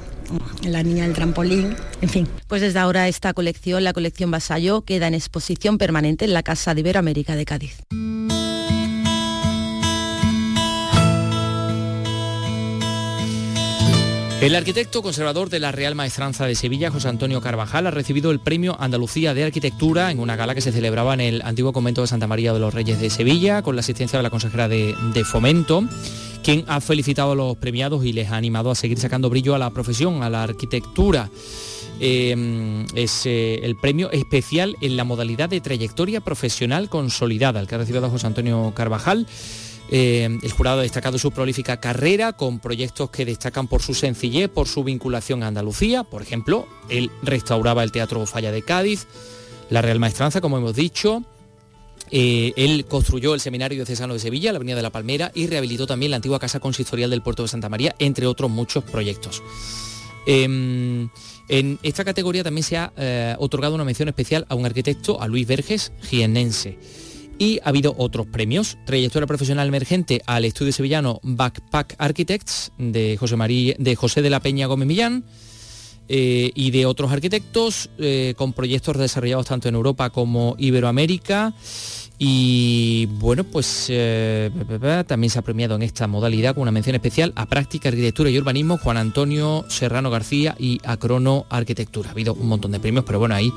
[0.64, 2.28] la niña del trampolín, en fin.
[2.48, 6.74] Pues desde ahora esta colección, la colección Vasallo, queda en exposición permanente en la Casa
[6.74, 7.78] de Iberoamérica de Cádiz.
[14.42, 18.40] El arquitecto conservador de la Real Maestranza de Sevilla, José Antonio Carvajal, ha recibido el
[18.40, 22.08] Premio Andalucía de Arquitectura en una gala que se celebraba en el antiguo convento de
[22.08, 25.84] Santa María de los Reyes de Sevilla, con la asistencia de la consejera de, Fomento,
[26.42, 29.60] quien ha felicitado a los premiados y les ha animado a seguir sacando brillo a
[29.60, 31.30] la profesión, a la arquitectura.
[32.00, 37.76] Em, es eh, el premio especial en la modalidad de trayectoria profesional consolidada, el que
[37.76, 39.28] ha recibido José Antonio Carvajal.
[39.92, 44.50] Eh, el jurado ha destacado su prolífica carrera con proyectos que destacan por su sencillez,
[44.50, 46.04] por su vinculación a Andalucía.
[46.04, 49.08] Por ejemplo, él restauraba el Teatro Falla de Cádiz,
[49.70, 51.24] la Real Maestranza, como hemos dicho.
[52.12, 55.88] Eh, él construyó el Seminario Diocesano de Sevilla, la Avenida de la Palmera, y rehabilitó
[55.88, 59.44] también la antigua Casa Consistorial del Puerto de Santa María, entre otros muchos proyectos.
[60.26, 61.10] Em,
[61.48, 65.28] en esta categoría también se ha eh, otorgado una mención especial a un arquitecto, a
[65.28, 66.78] Luis Verges, jienense.
[67.40, 68.78] Y ha habido otros premios.
[68.86, 74.42] Trayectoria profesional emergente al estudio sevillano Backpack Architects de José, María, de, José de la
[74.42, 75.24] Peña Gómez Millán.
[76.12, 81.54] Eh, y de otros arquitectos eh, con proyectos desarrollados tanto en Europa como Iberoamérica.
[82.18, 84.50] Y bueno, pues eh,
[85.08, 88.38] también se ha premiado en esta modalidad con una mención especial a Práctica, Arquitectura y
[88.40, 92.10] Urbanismo Juan Antonio Serrano García y a Crono Arquitectura.
[92.10, 93.54] Ha habido un montón de premios, pero bueno, ahí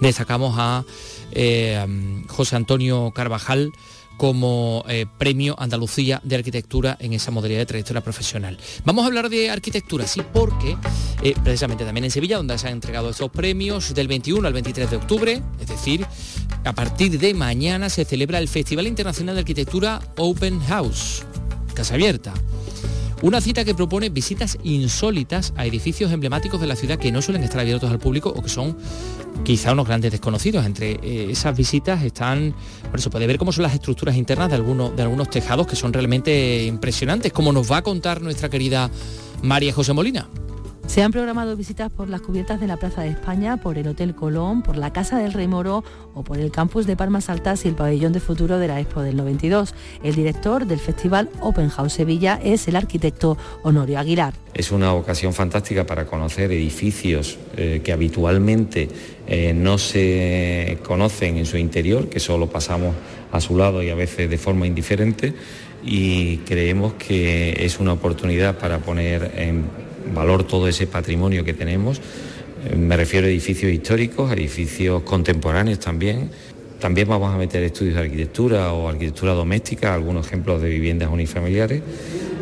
[0.00, 0.84] destacamos a
[1.32, 3.72] eh, José Antonio Carvajal
[4.20, 8.58] como eh, Premio Andalucía de Arquitectura en esa modalidad de trayectoria profesional.
[8.84, 10.76] Vamos a hablar de arquitectura, sí, porque
[11.22, 14.90] eh, precisamente también en Sevilla, donde se han entregado estos premios del 21 al 23
[14.90, 16.06] de octubre, es decir,
[16.66, 21.24] a partir de mañana se celebra el Festival Internacional de Arquitectura Open House,
[21.72, 22.34] Casa Abierta.
[23.22, 27.42] Una cita que propone visitas insólitas a edificios emblemáticos de la ciudad que no suelen
[27.42, 28.78] estar abiertos al público o que son
[29.44, 30.64] quizá unos grandes desconocidos.
[30.64, 32.54] Entre eh, esas visitas están,
[32.90, 35.92] por eso puede ver cómo son las estructuras internas de de algunos tejados que son
[35.92, 38.90] realmente impresionantes, como nos va a contar nuestra querida
[39.42, 40.26] María José Molina.
[40.90, 44.12] Se han programado visitas por las cubiertas de la Plaza de España, por el Hotel
[44.12, 47.68] Colón, por la Casa del Rey Moro o por el campus de Palmas Altas y
[47.68, 49.72] el pabellón de futuro de la Expo del 92.
[50.02, 54.34] El director del festival Open House Sevilla es el arquitecto Honorio Aguilar.
[54.52, 58.88] Es una ocasión fantástica para conocer edificios eh, que habitualmente
[59.28, 62.96] eh, no se conocen en su interior, que solo pasamos
[63.30, 65.34] a su lado y a veces de forma indiferente
[65.84, 71.98] y creemos que es una oportunidad para poner en valor todo ese patrimonio que tenemos.
[71.98, 76.30] Eh, me refiero a edificios históricos, a edificios contemporáneos también,
[76.80, 81.82] También vamos a meter estudios de arquitectura o arquitectura doméstica, algunos ejemplos de viviendas unifamiliares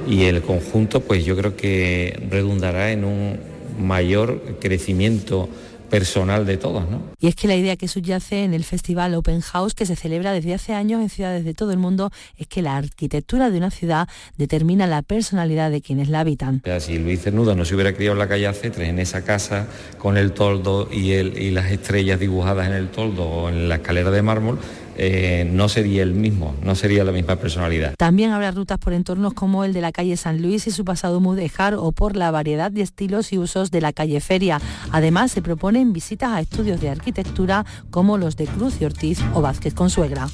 [0.09, 3.37] y el conjunto pues yo creo que redundará en un
[3.81, 5.49] mayor crecimiento
[5.89, 6.89] personal de todos.
[6.89, 7.03] ¿no?
[7.21, 10.33] Y es que la idea que subyace en el festival Open House, que se celebra
[10.33, 13.71] desde hace años en ciudades de todo el mundo, es que la arquitectura de una
[13.71, 16.63] ciudad determina la personalidad de quienes la habitan.
[16.81, 19.67] Si Luis Cernuda no se hubiera criado en la calle Acetres, en esa casa
[19.99, 23.77] con el toldo y, el, y las estrellas dibujadas en el toldo o en la
[23.77, 24.59] escalera de mármol,
[24.99, 27.95] eh, no sería el mismo, no sería la misma personalidad.
[27.97, 31.21] También habrá rutas por entornos como el de la calle San Luis y su pasado
[31.21, 34.61] mudéjar o por la variedad de estilos y usos de la calle Feria.
[34.91, 39.41] Además, se proponen visitas a estudios de arquitectura como los de Cruz y Ortiz o
[39.41, 40.29] Vázquez Consuegra.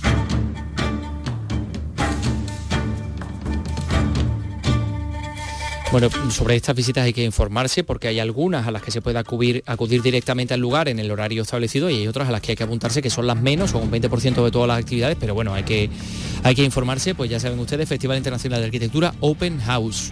[5.94, 9.16] Bueno, sobre estas visitas hay que informarse porque hay algunas a las que se puede
[9.16, 9.62] acudir,
[10.02, 12.64] directamente al lugar en el horario establecido y hay otras a las que hay que
[12.64, 15.62] apuntarse que son las menos, son un 20% de todas las actividades, pero bueno, hay
[15.62, 15.88] que,
[16.42, 20.10] hay que informarse, pues ya saben ustedes, Festival Internacional de Arquitectura Open House.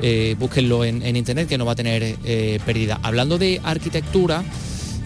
[0.00, 2.98] Eh, búsquenlo en, internet que no va a tener eh, pérdida.
[3.02, 4.42] Hablando de arquitectura,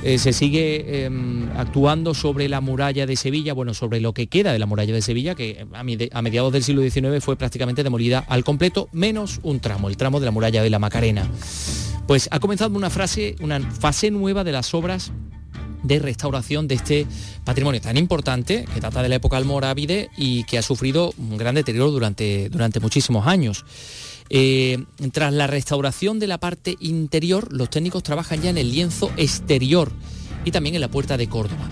[0.03, 4.53] eh, se sigue em, actuando sobre la muralla de Sevilla, bueno, sobre lo que queda
[4.53, 5.83] de la muralla de Sevilla, que a,
[6.23, 10.27] mediados del siglo XIX fue prácticamente demolida al completo, menos un tramo, el tramo de
[10.27, 11.29] la muralla de la Macarena.
[12.07, 15.13] Pues ha comenzado una, frase, una fase nueva de las obras
[15.83, 17.07] de restauración de este
[17.45, 21.55] patrimonio tan importante que data de la época almorávide y que ha sufrido un gran
[21.55, 23.65] deterioro durante, durante muchísimos años.
[24.35, 29.11] Eh, tras la restauración de la parte interior, los técnicos trabajan ya en el lienzo
[29.19, 29.93] exterior
[30.47, 31.69] y también en la puerta de Córdoba.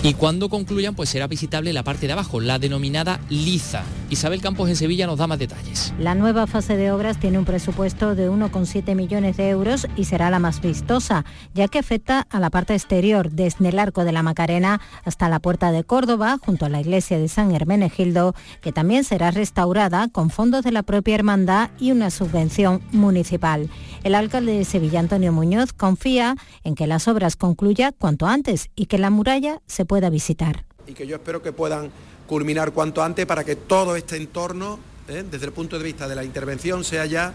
[0.00, 3.82] Y cuando concluyan, pues será visitable la parte de abajo, la denominada liza.
[4.10, 5.92] Isabel Campos en Sevilla nos da más detalles.
[5.98, 10.30] La nueva fase de obras tiene un presupuesto de 1,7 millones de euros y será
[10.30, 14.22] la más vistosa, ya que afecta a la parte exterior, desde el arco de la
[14.22, 19.02] Macarena hasta la puerta de Córdoba, junto a la iglesia de San Hermenegildo, que también
[19.02, 23.68] será restaurada con fondos de la propia hermandad y una subvención municipal.
[24.04, 28.86] El alcalde de Sevilla, Antonio Muñoz, confía en que las obras concluyan cuanto antes y
[28.86, 30.64] que la muralla se pueda visitar.
[30.86, 31.90] Y que yo espero que puedan
[32.28, 34.78] culminar cuanto antes para que todo este entorno,
[35.08, 35.24] ¿eh?
[35.28, 37.34] desde el punto de vista de la intervención, sea ya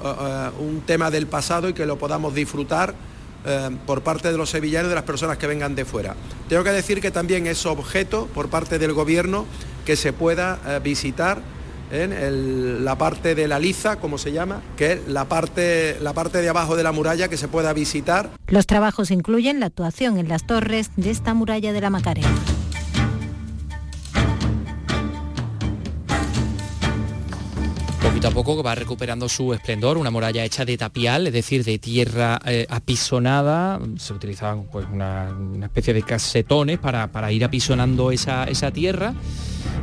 [0.00, 2.94] uh, uh, un tema del pasado y que lo podamos disfrutar
[3.84, 6.16] por parte de los sevillanos y de las personas que vengan de fuera.
[6.48, 9.44] Tengo que decir que también es objeto por parte del Gobierno
[9.84, 11.42] que se pueda visitar
[11.94, 16.12] en el, la parte de la liza, como se llama, que es la parte, la
[16.12, 18.30] parte de abajo de la muralla que se pueda visitar.
[18.48, 22.28] Los trabajos incluyen la actuación en las torres de esta muralla de la Macarena.
[28.14, 31.78] poquito a poco va recuperando su esplendor, una muralla hecha de tapial, es decir, de
[31.78, 38.12] tierra eh, apisonada, se utilizaban pues una, una, especie de casetones para, para ir apisonando
[38.12, 39.14] esa, esa tierra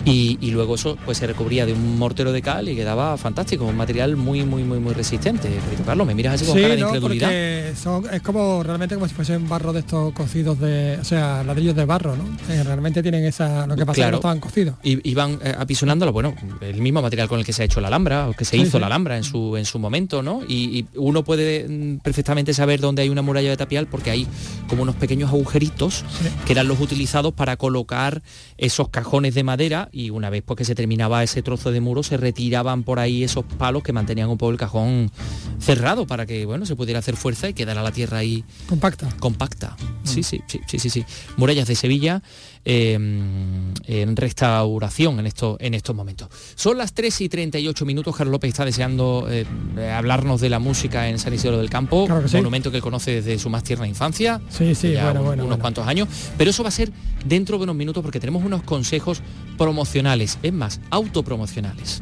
[0.06, 3.66] y, y, luego eso pues se recubría de un mortero de cal y quedaba fantástico,
[3.66, 5.50] un material muy muy muy muy resistente.
[5.86, 7.32] Carlos, me miras así con sí, cara de no, incredulidad.
[7.76, 11.76] Son, es como realmente como si fuesen barro de estos cocidos de, o sea, ladrillos
[11.76, 12.24] de barro, ¿no?
[12.50, 14.76] Eh, realmente tienen esa, lo que pasa claro, que no estaban cocidos.
[14.84, 17.88] Y iban eh, apisonándolo, bueno, el mismo material con el que se ha hecho la
[17.88, 18.80] Alhambra, o que se sí, hizo sí.
[18.80, 20.42] la Alhambra en su en su momento, ¿no?
[20.48, 24.28] Y, y, uno puede mm, perfectamente saber dónde hay una muralla de tapial porque hay
[24.68, 26.04] como unos pequeños agujeritos
[26.46, 28.22] que eran los utilizados para colocar
[28.58, 32.04] esos cajones de madera y una vez pues que se terminaba ese trozo de muro
[32.04, 35.12] se retiraban por ahí esos palos que mantenían un poco el cajón
[35.60, 39.10] cerrado para que bueno se pudiera hacer fuerza y quedara la tierra ahí compacta.
[39.20, 39.76] compacta.
[40.04, 41.06] Sí, sí sí sí sí sí.
[41.38, 42.22] Murallas de Sevilla
[42.66, 48.32] eh, en restauración en esto en estos momentos son las 3 y 38 minutos Carlos
[48.32, 49.46] López está deseando eh,
[49.92, 52.38] hablarnos de la música en San Isidro del Campo claro que sí.
[52.38, 55.46] monumento que él conoce desde su más tierna infancia sí sí bueno, un, bueno, unos
[55.46, 55.60] bueno.
[55.60, 56.08] cuantos años
[56.38, 56.92] pero eso va a ser
[57.26, 59.22] dentro de unos minutos porque tenemos unos consejos
[59.58, 62.02] promocionales, es más, autopromocionales.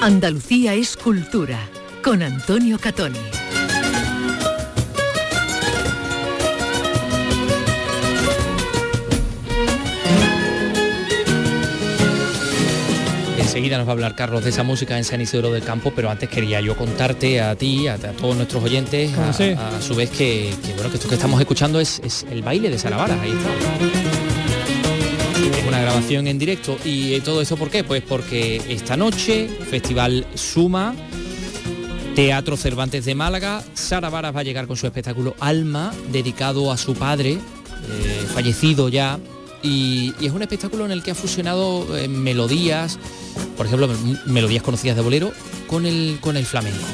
[0.00, 1.58] Andalucía es cultura,
[2.04, 3.18] con Antonio Catoni.
[13.58, 16.10] enseguida nos va a hablar Carlos de esa música en San Isidro del Campo, pero
[16.10, 19.52] antes quería yo contarte a ti, a, a todos nuestros oyentes, a, sí.
[19.56, 22.70] a su vez que, que, bueno que esto que estamos escuchando es, es el baile
[22.70, 23.97] de Saravara, ahí está.
[25.78, 27.84] Una grabación en directo y eh, todo eso ¿por qué?
[27.84, 30.92] Pues porque esta noche Festival Suma
[32.16, 36.76] Teatro Cervantes de Málaga, Sara Varas va a llegar con su espectáculo Alma, dedicado a
[36.76, 39.20] su padre, eh, fallecido ya,
[39.62, 42.98] y, es un espectáculo en el que ha fusionado eh, melodías,
[43.56, 43.88] por ejemplo,
[44.26, 45.30] melodías conocidas de bolero,
[45.68, 46.84] con el, con el flamenco.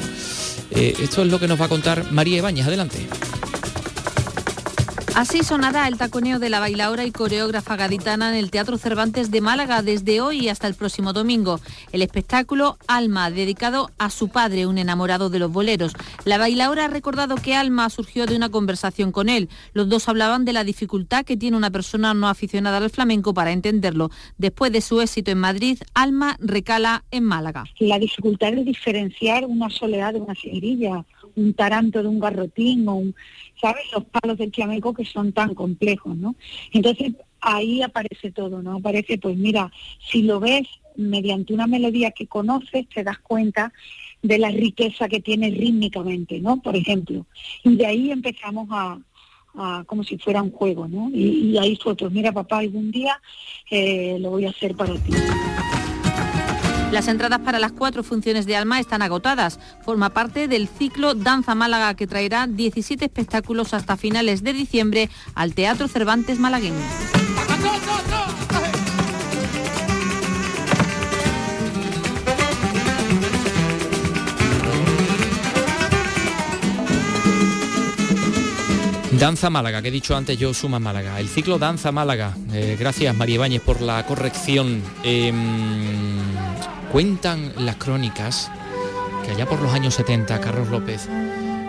[0.69, 3.07] Esto es lo que nos va a contar María Ibáñez, adelante.
[5.15, 9.39] Así sonará el taconeo de la bailaora y coreógrafa gaditana en el Teatro Cervantes de
[9.39, 11.61] Málaga desde hoy hasta el próximo domingo.
[11.93, 15.93] El espectáculo Alma, dedicado a su padre, un enamorado de los boleros.
[16.25, 19.47] La bailaora ha recordado que Alma surgió de una conversación con él.
[19.71, 23.53] Los dos hablaban de la dificultad que tiene una persona no aficionada al flamenco para
[23.53, 24.11] entenderlo.
[24.37, 27.63] Después de su éxito en Madrid, Alma recala en Málaga.
[27.79, 31.05] La dificultad de diferenciar una soledad de una seguirilla,
[31.35, 33.15] un taranto de un garrotín o un,
[33.59, 33.83] ¿sabes?
[33.93, 36.35] Los palos del flamenco que son tan complejos, ¿no?
[36.71, 38.77] Entonces ahí aparece todo, ¿no?
[38.77, 39.71] Aparece, pues mira,
[40.11, 43.73] si lo ves mediante una melodía que conoces, te das cuenta
[44.21, 46.61] de la riqueza que tiene rítmicamente, ¿no?
[46.61, 47.25] Por ejemplo.
[47.63, 48.99] Y de ahí empezamos a,
[49.85, 51.09] como si fuera un juego, ¿no?
[51.13, 53.21] Y, ahí fue, mira papá, algún día
[53.69, 55.13] eh, lo voy a hacer para ti.
[56.95, 59.59] Las entradas para las cuatro funciones de Alma están agotadas.
[59.83, 65.53] Forma parte del ciclo Danza Málaga que traerá 17 espectáculos hasta finales de diciembre al
[65.53, 66.79] Teatro Cervantes malagueño.
[79.19, 81.19] Danza Málaga, que he dicho antes yo, Suma Málaga.
[81.19, 82.37] El ciclo Danza Málaga.
[82.53, 84.81] Eh, gracias María Ibáñez por la corrección.
[85.03, 85.33] Eh,
[86.95, 88.49] cuentan las crónicas
[89.25, 91.09] que allá por los años 70 Carlos López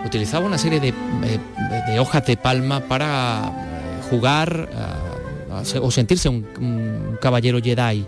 [0.05, 0.93] utilizaba una serie de,
[1.25, 4.69] eh, hojas de palma para eh, jugar
[5.51, 8.05] uh, o sentirse un, caballero Jedi.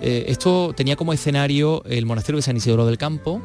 [0.00, 3.42] Eh, esto tenía como escenario el monasterio de San Isidro del Campo,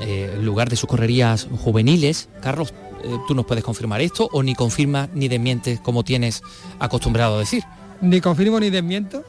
[0.00, 2.30] eh, lugar de sus correrías juveniles.
[2.40, 2.74] Carlos,
[3.04, 6.42] eh, ¿tú nos puedes confirmar esto o ni confirmas ni desmientes como tienes
[6.80, 7.62] acostumbrado a decir?
[8.00, 9.22] Ni confirmo ni desmiento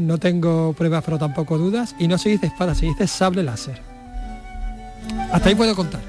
[0.00, 3.80] no tengo pruebas pero tampoco dudas y no se dice espada, se dice sable láser.
[5.32, 6.00] Hasta ahí puedo contar.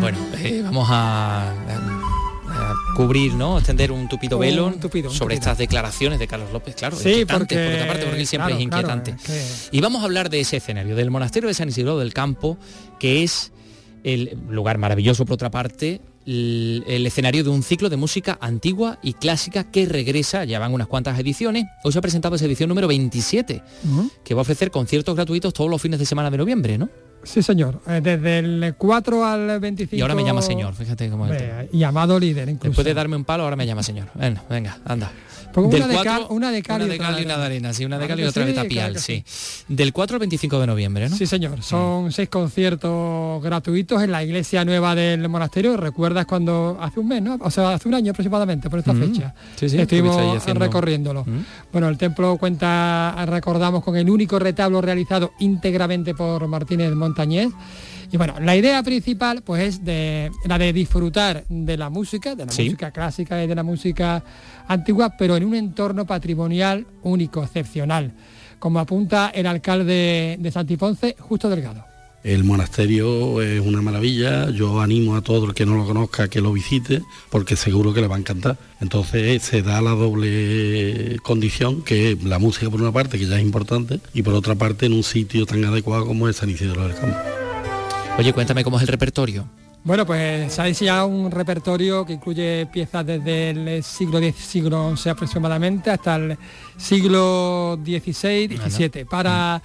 [0.00, 3.58] Bueno, eh, vamos a, a, a, cubrir, ¿no?
[3.58, 5.50] Extender un tupido un velo tupido, un sobre tupido.
[5.50, 8.46] estas declaraciones de Carlos López, claro, Sí, inquietantes, porque- por otra parte, porque él siempre
[8.48, 9.14] claro, es inquietante.
[9.22, 12.14] claro, es Y vamos a hablar de ese escenario, del monasterio de San Isidro del
[12.14, 12.56] Campo,
[12.98, 13.52] que es
[14.04, 18.98] el lugar maravilloso, por otra parte, el, el escenario de un ciclo de música antigua
[19.02, 21.64] y clásica que regresa, ya van unas cuantas ediciones.
[21.84, 24.10] Hoy se ha presentado esa edición número 27, Ujú.
[24.24, 26.88] que va a ofrecer conciertos gratuitos todos los fines de semana de noviembre, ¿no?
[27.22, 27.80] Sí, señor.
[27.86, 29.94] Eh, Desde el 4 al 25.
[29.96, 31.70] Y ahora me llama señor, fíjate cómo es.
[31.72, 32.68] Llamado líder, incluso.
[32.70, 34.08] Después de darme un palo, ahora me llama señor.
[34.48, 35.12] Venga, anda.
[35.54, 35.94] Del una, de
[36.30, 38.18] una de cal una y de cal y una de arena, sí, una de Claro
[38.18, 39.24] cal y otra de tapial, sí.
[39.68, 41.16] Del 4 al 25 de noviembre, ¿no?
[41.16, 41.62] Sí, señor.
[41.62, 45.76] Son seis conciertos gratuitos en la iglesia nueva del monasterio.
[45.76, 47.36] ¿Recuerdas cuando hace un mes, no?
[47.40, 49.00] O sea, hace un año aproximadamente, por esta Mm.
[49.00, 49.34] fecha.
[49.56, 51.24] Sí, sí, Estuvimos haciendo- recorriéndolo.
[51.24, 51.44] Mm.
[51.72, 57.48] Bueno, el templo cuenta, recordamos, con el único retablo realizado íntegramente por Martínez Montañés.
[58.12, 62.46] Y bueno, la idea principal pues es de la de disfrutar de la música, de
[62.46, 62.64] la Sí.
[62.64, 64.24] música clásica y de la música
[64.66, 68.12] antigua, pero en un entorno patrimonial único, excepcional,
[68.58, 71.84] como apunta el alcalde de Santiponce, Justo Delgado.
[72.22, 76.42] El monasterio es una maravilla, yo animo a todo el que no lo conozca que
[76.42, 77.00] lo visite
[77.30, 78.58] porque seguro que le va a encantar.
[78.80, 83.42] Entonces se da la doble condición que la música por una parte, que ya es
[83.42, 86.94] importante, y por otra parte en un sitio tan adecuado como es San Isidro del
[86.94, 87.16] Campo.
[88.18, 89.48] Oye, cuéntame cómo es el repertorio.
[89.82, 94.94] Bueno, pues se ha diseñado un repertorio que incluye piezas desde el siglo X, siglo
[94.94, 96.36] XI aproximadamente hasta el
[96.76, 99.62] siglo XVI, XVII, para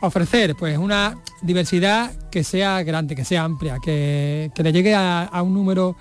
[0.00, 5.24] ofrecer pues una diversidad que sea grande, que sea amplia, que, que le llegue a,
[5.24, 5.94] a un número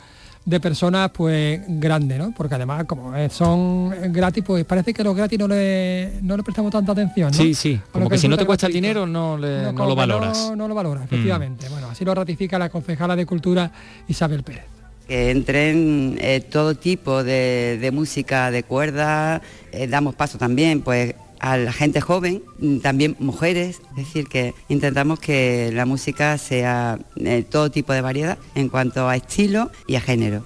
[0.50, 2.34] de personas pues grande, ¿no?
[2.36, 6.72] Porque además como son gratis, pues parece que los gratis no le, no le prestamos
[6.72, 7.38] tanta atención, ¿no?
[7.38, 7.80] Sí, sí.
[7.92, 10.38] Como que si no te cuesta el dinero, no, le- no lo valoras.
[10.50, 11.04] No, no lo valora, Mm.
[11.04, 11.70] efectivamente.
[11.70, 13.72] Bueno, así lo ratifica la concejala de Cultura
[14.08, 14.64] Isabel Pérez.
[15.08, 19.42] que entren eh, todo tipo de, de música de cuerda,
[19.72, 24.54] eh, damos paso también pues a la gente joven, mm, también mujeres, es decir, que
[24.68, 29.96] intentamos que la música sea eh, todo tipo de variedad en cuanto a estilo y
[29.96, 30.46] a género.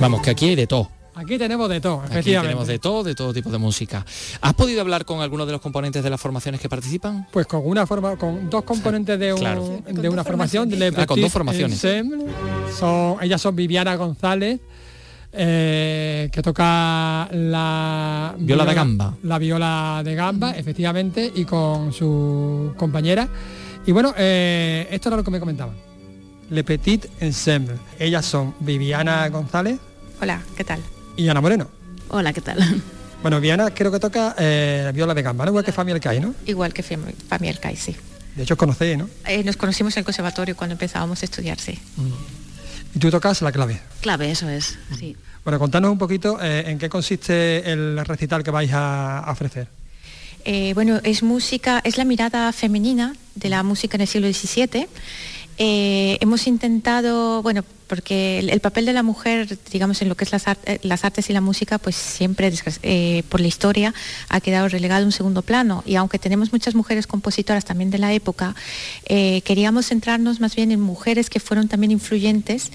[0.00, 0.88] Vamos, que aquí hay de todo.
[1.14, 4.06] Aquí tenemos de todo, Aquí tenemos de todo, de todo tipo de música.
[4.40, 7.26] ¿Has podido hablar con algunos de los componentes de las formaciones que participan?
[7.32, 9.82] Pues con una forma, con dos componentes de, un- Claro.
[9.84, 10.70] de una formación.
[10.70, 11.84] Le Ah, con dos formaciones.
[12.78, 14.60] Son, ellas son Viviana González,
[15.38, 19.14] eh, que toca la Viola de gamba.
[19.22, 23.28] La viola de gamba, efectivamente, y con su compañera.
[23.86, 25.74] Y bueno, eh, esto era lo que me comentaban.
[26.50, 27.76] Le Petit Ensemble.
[27.98, 29.78] Ellas son Viviana González
[30.20, 30.80] Hola, ¿qué tal?
[31.16, 31.68] y Ana Moreno.
[32.08, 32.58] Hola, ¿qué tal?
[33.20, 35.50] Bueno, Viviana creo que toca eh, viola de gamba, ¿no?
[35.50, 36.36] igual que Fami Alcai, ¿no?
[36.46, 37.96] Igual que Fami Alcai, sí.
[38.36, 39.10] De hecho os conocéis, ¿no?
[39.26, 41.76] Eh, nos conocimos en el conservatorio cuando empezábamos a estudiar, sí.
[42.94, 43.80] Y tú tocas la clave.
[44.02, 45.16] Clave, eso es, sí.
[45.48, 49.66] Bueno, contanos un poquito eh, en qué consiste el recital que vais a, ofrecer.
[50.44, 54.86] Eh, bueno, es música, es la mirada femenina de la música en el siglo XVII.
[55.56, 60.24] Eh, hemos intentado, bueno, porque el, el papel de la mujer, digamos, en lo que
[60.24, 60.44] es las,
[60.82, 62.52] las artes y la música, pues siempre,
[63.30, 63.94] por la historia,
[64.28, 65.82] ha quedado relegado a un segundo plano.
[65.86, 68.54] Y aunque tenemos muchas mujeres compositoras también de la época,
[69.06, 72.70] queríamos centrarnos más bien en mujeres que fueron también influyentes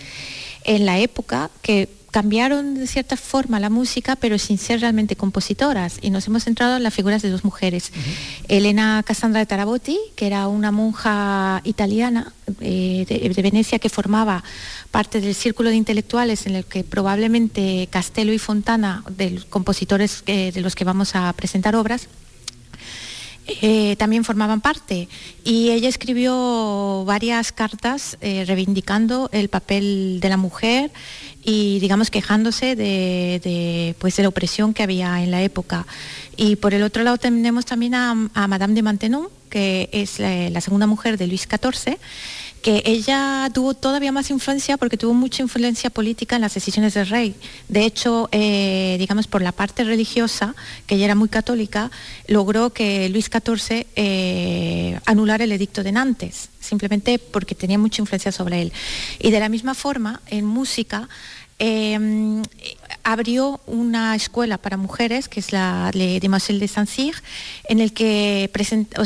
[0.64, 5.98] en la época, que cambiaron de cierta forma la música, pero sin ser realmente compositoras.
[6.00, 7.92] Y nos hemos centrado en las figuras de dos mujeres.
[8.48, 14.44] Elena Cassandra de Tarabotti, que era una monja italiana eh, de, de Venecia que formaba
[14.92, 20.22] parte del círculo de intelectuales en el que probablemente Castello y Fontana, de los compositores
[20.28, 22.10] eh, de los que vamos a presentar obras,
[23.46, 25.08] eh, también formaban parte.
[25.44, 30.92] Y ella escribió varias cartas eh, reivindicando el papel de la mujer
[31.44, 35.86] y, digamos, quejándose de, pues, de la opresión que había en la época.
[36.38, 38.14] Y por el otro lado tenemos también a,
[38.48, 41.98] Madame de Maintenon, que es la segunda mujer de Luis XIV,
[42.64, 47.08] que ella tuvo todavía más influencia porque tuvo mucha influencia política en las decisiones del
[47.08, 47.36] rey.
[47.68, 50.56] De hecho, eh, digamos, por la parte religiosa,
[50.88, 51.92] que ella era muy católica,
[52.26, 58.32] logró que Luis XIV eh, anulara el edicto de Nantes, simplemente porque tenía mucha influencia
[58.32, 58.74] sobre él.
[59.20, 61.10] Y de la misma forma, en música,
[61.60, 62.42] eh,
[63.04, 67.16] abrió una escuela para mujeres, que es la Le Demoiselle de Saint-Cyr,
[67.68, 68.50] en el que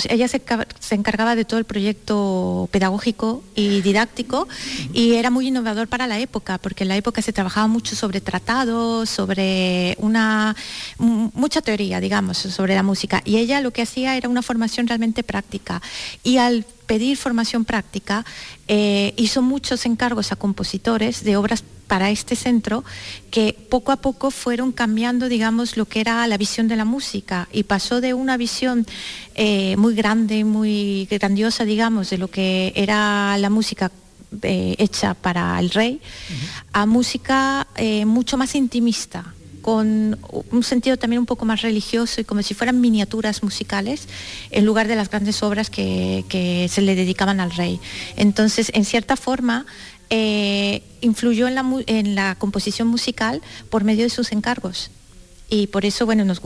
[0.10, 4.48] ella se, ca- se encargaba de todo el proyecto pedagógico y didáctico
[4.94, 8.22] y era muy innovador para la época, porque en la época se trabajaba mucho sobre
[8.22, 10.56] tratados, sobre una
[11.00, 13.22] mucha teoría, digamos, sobre la música.
[13.26, 15.82] Y ella lo que hacía era una formación realmente práctica.
[16.24, 18.26] Y al pedir formación práctica,
[18.68, 22.84] eh, hizo muchos encargos a compositores de obras para este centro
[23.32, 27.48] que poco a poco fueron cambiando, digamos, lo que era la visión de la música
[27.52, 28.86] y pasó de una visión
[29.36, 33.92] eh, muy grande, muy grandiosa, digamos, de lo que era la música
[34.42, 36.02] eh, hecha para el rey,
[36.74, 40.18] a música eh, mucho más intimista con
[40.52, 44.08] un sentido también un poco más religioso y como si fueran miniaturas musicales
[44.50, 47.82] en lugar de las grandes obras que, que se le dedicaban al rey.
[48.16, 49.66] Entonces, en cierta forma,
[50.10, 54.92] eh, influyó en la, composición musical por medio de sus encargos.
[55.50, 56.42] Y por eso, bueno, nos,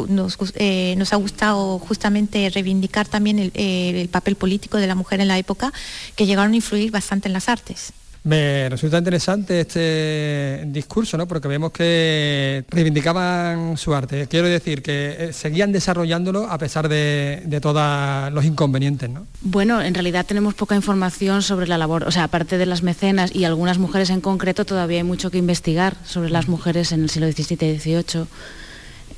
[0.55, 5.39] eh, ha gustado justamente reivindicar también eh, el papel político de la mujer en la
[5.39, 5.73] época,
[6.15, 7.93] que llegaron a influir bastante en las artes.
[8.23, 11.27] Me resulta interesante este discurso, ¿no?
[11.27, 14.27] Porque vemos que reivindicaban su arte.
[14.27, 19.25] Quiero decir que eh, seguían desarrollándolo a pesar de, de todos los inconvenientes, ¿no?
[19.41, 23.33] Bueno, en realidad tenemos poca información sobre la labor, o sea, aparte de las mecenas
[23.35, 27.09] y algunas mujeres en concreto, todavía hay mucho que investigar sobre las mujeres en el
[27.09, 28.25] siglo XVII y XVIII.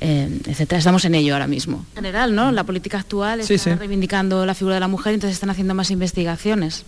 [0.00, 0.78] eh, etcétera.
[0.78, 1.84] Estamos en ello ahora mismo.
[1.90, 2.50] En general, ¿no?
[2.52, 3.70] La política actual está Sí, sí.
[3.74, 6.84] reivindicando la figura de la mujer, entonces están haciendo más investigaciones.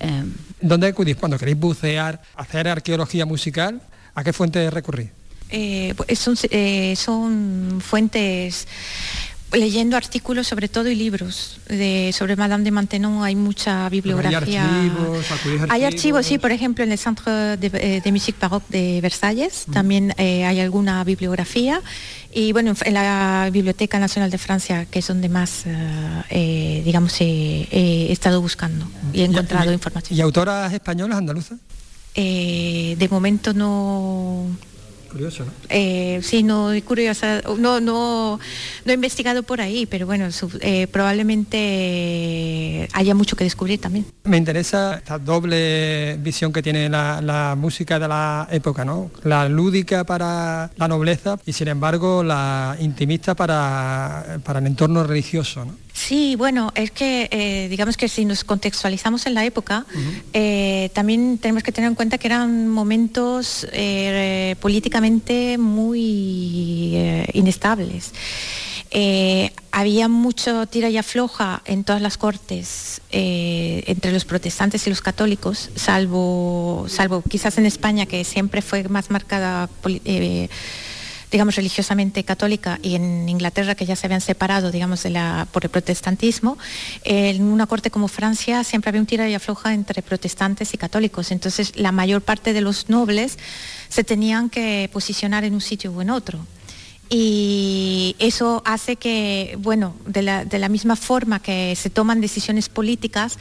[0.00, 0.24] Eh,
[0.60, 3.80] ¿Dónde acudís cuando queréis bucear, hacer arqueología musical?
[4.14, 5.10] ¿A qué fuente recurrís?
[5.50, 8.66] Eh, pues son, eh, son fuentes
[9.52, 14.64] leyendo artículos sobre todo y libros de, sobre Madame de Maintenon hay mucha bibliografía.
[14.64, 15.94] Archivos, acudís a hay archivos.
[15.94, 16.26] archivos.
[16.26, 20.44] sí por ejemplo en el Centre de, eh, de Musique Baroque de Versalles también eh,
[20.44, 21.80] hay alguna bibliografía.
[22.32, 27.66] Y bueno en, la Biblioteca Nacional de Francia que es donde más eh, digamos eh,
[27.70, 30.18] he estado buscando y he encontrado y- información.
[30.18, 31.58] ¿Y autoras españolas, andaluzas?
[32.14, 34.46] De momento no
[35.10, 35.50] Curioso, ¿no?
[35.70, 38.38] eh, sí, no es curiosa, no, no,
[38.84, 44.06] no he investigado por ahí, pero bueno, su- eh, probablemente haya mucho que descubrir también.
[44.24, 49.10] Me interesa esta doble visión que tiene la, la música de la época, ¿no?
[49.24, 55.64] La lúdica para la nobleza y sin embargo la intimista para, para el entorno religioso,
[55.64, 55.74] ¿no?
[55.98, 59.84] Sí, bueno, es que eh, digamos que si nos contextualizamos en la época,
[60.32, 66.96] eh, también tenemos que tener en cuenta que eran momentos eh, políticamente muy
[67.34, 68.12] inestables.
[69.72, 75.70] había mucho tira y afloja en todas las cortes entre los protestantes y los católicos,
[75.74, 79.68] salvo, salvo quizás en España, que siempre fue más marcada
[81.30, 85.04] digamos, religiosamente católica y en Inglaterra que ya se habían separado, digamos,
[85.52, 86.56] por el protestantismo,
[87.04, 91.30] en una corte como Francia siempre había un tira y afloja entre protestantes y católicos.
[91.30, 93.38] Entonces la mayor parte de los nobles
[93.88, 96.38] se tenían que posicionar en un sitio o en otro.
[97.10, 102.68] Y eso hace que, bueno, de la, de la misma forma que se toman decisiones
[102.68, 103.38] políticas,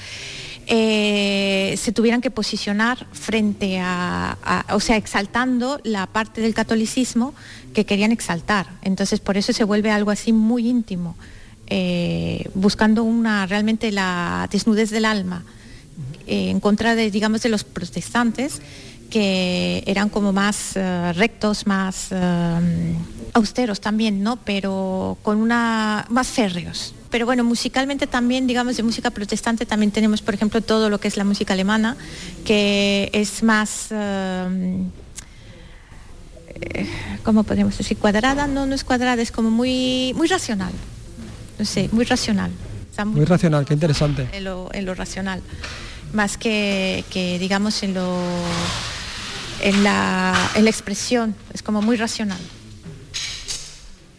[0.70, 7.34] eh, se tuvieran que posicionar frente a, o sea, exaltando la parte del catolicismo
[7.74, 8.68] que querían exaltar.
[8.82, 11.15] Entonces, por eso se vuelve algo así muy íntimo,
[11.68, 15.45] eh, buscando una realmente la desnudez del alma,
[16.28, 18.61] eh, en contra de, digamos, de los protestantes
[19.10, 20.74] que eran como más
[21.16, 22.10] rectos, más
[23.34, 24.38] austeros también, ¿no?
[24.38, 30.22] Pero con una más férreos pero bueno, musicalmente también, digamos, de música protestante también tenemos,
[30.22, 31.95] por ejemplo, todo lo que es la música alemana,
[32.45, 34.86] que es más, eh,
[37.24, 37.97] ¿cómo podemos decir?
[37.97, 40.74] Cuadrada, no, no es cuadrada, es como muy, muy racional,
[41.58, 42.51] no sé, muy racional.
[43.05, 44.28] muy, racional, qué interesante.
[44.34, 45.41] En lo, racional,
[46.14, 48.20] más que, que digamos, en, lo,
[49.62, 52.39] en, la, en la expresión, es como muy racional.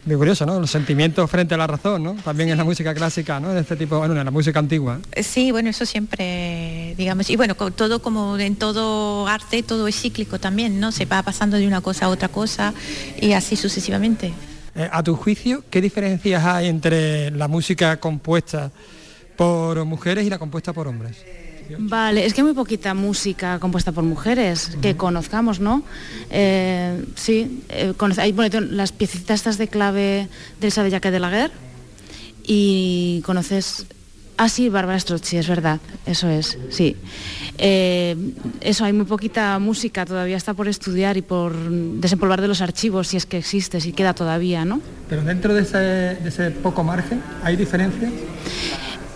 [0.08, 0.58] Muy curioso, ¿no?
[0.58, 2.14] Los sentimientos frente a la razón, ¿no?
[2.14, 3.52] También en la música clásica, ¿no?
[3.52, 5.00] De este tipo, bueno, en la música antigua.
[5.12, 10.00] Eh, sí, bueno, eso siempre, digamos, y bueno, todo como en todo arte, todo es
[10.00, 10.92] cíclico también, ¿no?
[10.92, 12.72] Se va pasando de una cosa a otra cosa
[13.20, 14.32] y así sucesivamente.
[14.74, 18.70] Eh, a tu juicio, ¿qué diferencias hay entre la música compuesta
[19.36, 21.18] por mujeres y la compuesta por hombres?
[21.76, 25.82] Vale, es que hay muy poquita música compuesta por mujeres que conozcamos, ¿no?
[26.30, 28.34] Eh, sí, eh, hay
[28.70, 30.28] las piecitas estas de clave
[30.60, 31.50] de Elsa Jacques de
[32.44, 33.86] y conoces...
[34.40, 36.94] Ah, sí, Bárbara Strozzi, es verdad, eso es, sí.
[37.58, 38.14] Eh,
[38.60, 43.08] eso, hay muy poquita música, todavía está por estudiar y por desempolvar de los archivos,
[43.08, 44.80] si es que existe, si queda todavía, ¿no?
[45.08, 48.12] Pero dentro de ese, de ese poco margen, ¿hay diferencias?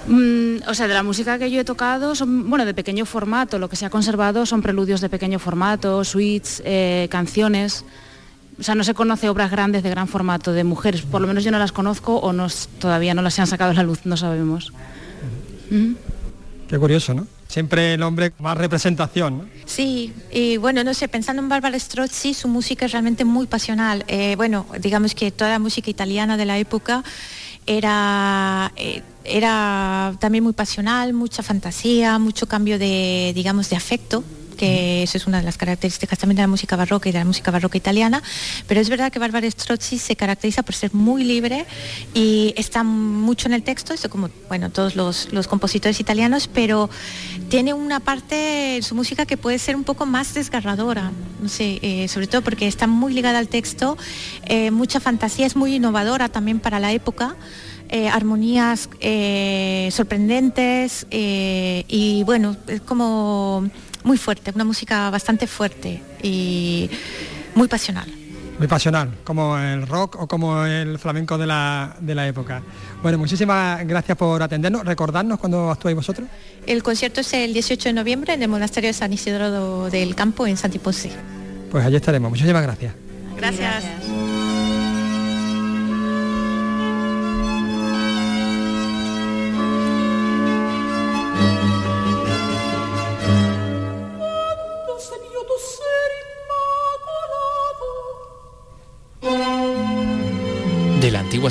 [0.07, 3.59] Mm, o sea, de la música que yo he tocado son, bueno, de pequeño formato.
[3.59, 7.85] Lo que se ha conservado son preludios de pequeño formato, suites, eh, canciones.
[8.59, 11.03] O sea, no se conoce obras grandes de gran formato de mujeres.
[11.03, 12.33] Por lo menos yo no las conozco o
[12.79, 14.73] todavía no las han sacado a la luz, no sabemos.
[16.69, 17.27] Qué curioso, ¿no?
[17.49, 19.45] Siempre el hombre más representación, ¿no?
[19.67, 24.05] Sí, y bueno, no sé, pensando en Barbara Strozzi, su música es realmente muy pasional.
[24.09, 27.05] Eh, bueno, digamos que toda la música italiana de la época
[27.67, 34.25] era, eh, era también muy pasional, mucha fantasía, mucho cambio de, digamos, de afecto
[34.63, 37.25] que eso es una de las características también de la música barroca y de la
[37.25, 38.23] música barroca italiana,
[38.69, 41.67] pero es verdad que Barbara Strozzi se caracteriza por ser muy libre
[42.15, 46.89] y está mucho en el texto, esto como bueno, todos los, compositores italianos, pero
[47.49, 51.11] tiene una parte en su música que puede ser un poco más desgarradora,
[51.41, 53.99] no sé, eh, sobre todo porque está muy ligada al texto,
[54.47, 57.37] eh, mucha fantasía, es muy innovadora también para la época.
[57.95, 58.89] Eh, armonías
[59.95, 63.69] sorprendentes y bueno, es como
[64.05, 66.91] muy fuerte, una música bastante fuerte y
[67.55, 68.09] muy pasional.
[68.59, 72.63] Muy pasional, como el rock o como el flamenco de la, de la época.
[73.03, 74.85] Bueno, muchísimas gracias por atendernos.
[74.85, 76.29] Recordarnos cuando actuáis vosotros.
[76.67, 80.47] El concierto es el 18 de noviembre en el Monasterio de San Isidro del Campo
[80.47, 81.11] en Santiponce.
[81.71, 82.31] Pues allí estaremos.
[82.31, 82.95] Muchísimas gracias.
[83.37, 83.85] Gracias.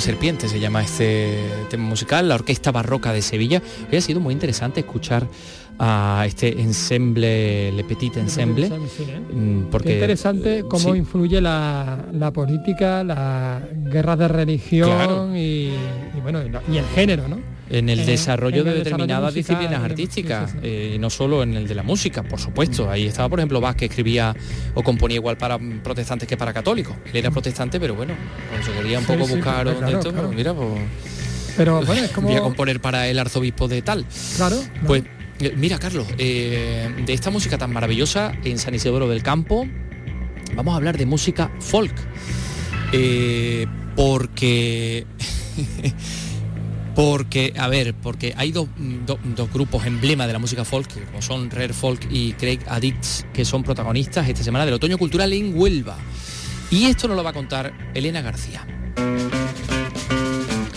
[0.02, 1.38] Serpiente se llama este
[1.70, 3.62] tema musical, la Orquesta Barroca de Sevilla.
[3.88, 5.28] Hoy ha sido muy interesante escuchar
[5.78, 8.68] a este ensemble, Le Petit Ensemble.
[8.68, 15.70] Mm, porque, interesante cómo influye la, política, la guerra de religión y,
[16.20, 17.51] bueno, y el género, ¿no?
[17.72, 22.22] En el desarrollo de determinadas disciplinas artísticas y no solo en el de la música,
[22.22, 22.90] por supuesto.
[22.90, 24.36] Ahí estaba, por ejemplo, Bach que escribía
[24.74, 26.94] o componía igual para protestantes que para católicos.
[27.06, 28.14] Él era protestante, pero bueno,
[28.48, 30.80] cuando se quería un poco buscar esto, mira, pues,
[31.56, 34.06] pero bueno, es como voy a componer para el arzobispo de tal.
[34.36, 34.56] Claro.
[34.86, 35.04] Pues
[35.40, 39.66] eh, mira, Carlos, eh, de esta música tan maravillosa en San Isidoro del Campo,
[40.54, 41.94] vamos a hablar de música folk.
[42.92, 43.66] Eh,
[43.96, 45.06] porque
[46.94, 48.68] Porque, a ver, porque hay dos,
[49.06, 53.24] do- dos grupos emblema de la música folk, como son Rare Folk y Craig Addicts,
[53.32, 55.96] que son protagonistas esta semana del otoño cultural en Huelva.
[56.70, 58.66] Y esto nos lo va a contar Elena García.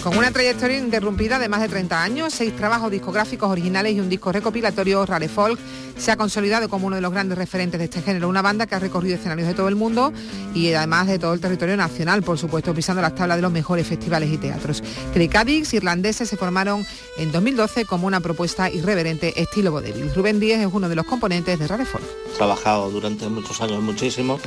[0.06, 4.08] Con una trayectoria interrumpida de más de 30 años, seis trabajos discográficos originales y un
[4.08, 5.60] disco recopilatorio, Rare Folk
[5.98, 8.30] se ha consolidado como uno de los grandes referentes de este género.
[8.30, 10.14] Una banda que ha recorrido escenarios de todo el mundo
[10.54, 13.88] y además de todo el territorio nacional, por supuesto, pisando las tablas de los mejores
[13.88, 14.84] festivales y teatros.
[15.12, 16.86] Cricadix, irlandeses, se formaron
[17.18, 20.14] en 2012 como una propuesta irreverente estilo vodevil.
[20.14, 22.06] Rubén Díez es uno de los componentes de Rare Folk.
[22.38, 24.40] trabajado durante muchos años muchísimo.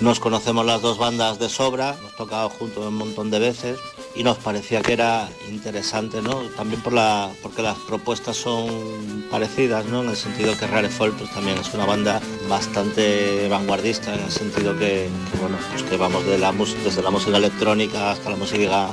[0.00, 3.78] Nos conocemos las dos bandas de sobra, hemos tocado juntos un montón de veces
[4.14, 6.40] y nos parecía que era interesante, ¿no?
[6.56, 10.02] También por la, porque las propuestas son parecidas, ¿no?
[10.02, 14.30] En el sentido que Rare Folk pues, también es una banda bastante vanguardista, en el
[14.30, 15.08] sentido que,
[15.40, 16.52] bueno, pues que vamos de la,
[16.84, 18.88] desde la música electrónica hasta la música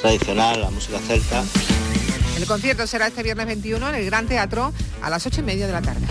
[0.00, 1.44] tradicional, la música celta.
[2.36, 5.66] El concierto será este viernes 21 en el Gran Teatro a las 8 y media
[5.66, 6.06] de la tarde.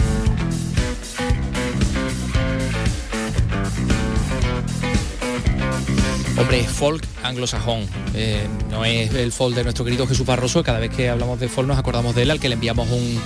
[6.41, 7.85] Hombre, es folk anglosajón.
[8.15, 10.63] Eh, no es el folk de nuestro querido Jesús Barroso.
[10.63, 13.21] Cada vez que hablamos de folk nos acordamos de él, al que le enviamos un,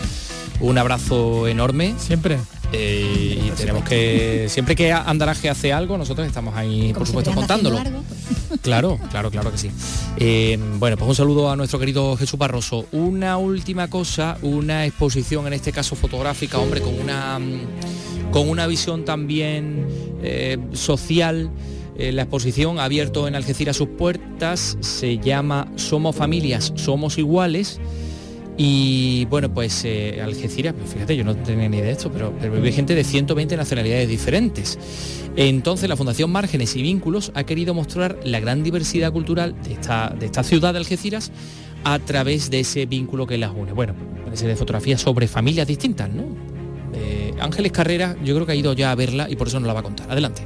[0.59, 1.93] un abrazo enorme.
[1.97, 2.37] Siempre.
[2.73, 7.79] Eh, y tenemos que, siempre que Andaraje hace algo, nosotros estamos ahí, por supuesto, contándolo.
[8.61, 9.71] Claro, claro, claro que sí.
[10.17, 12.85] Eh, bueno, pues un saludo a nuestro querido Jesús Barroso.
[12.91, 17.39] Una última cosa, una exposición, en este caso fotográfica, hombre, con una,
[18.31, 19.87] con una visión también
[20.21, 21.49] eh, social.
[21.97, 27.79] Eh, la exposición ha abierto en Algeciras sus puertas, se llama Somos familias, somos iguales.
[28.57, 32.31] Y bueno, pues eh, Algeciras, pues fíjate, yo no tenía ni idea de esto, pero,
[32.31, 34.79] vive gente de 120 nacionalidades diferentes.
[35.35, 40.15] Entonces la Fundación Márgenes y Vínculos ha querido mostrar la gran diversidad cultural de esta,
[40.17, 41.31] de esta ciudad de Algeciras
[41.83, 43.73] a través de ese vínculo que las une.
[43.73, 43.93] Bueno,
[44.23, 46.23] puede de fotografías sobre familias distintas, ¿no?
[46.93, 49.67] Eh, Ángeles Carrera, yo creo que ha ido ya a verla y por eso nos
[49.67, 50.09] la va a contar.
[50.09, 50.43] Adelante.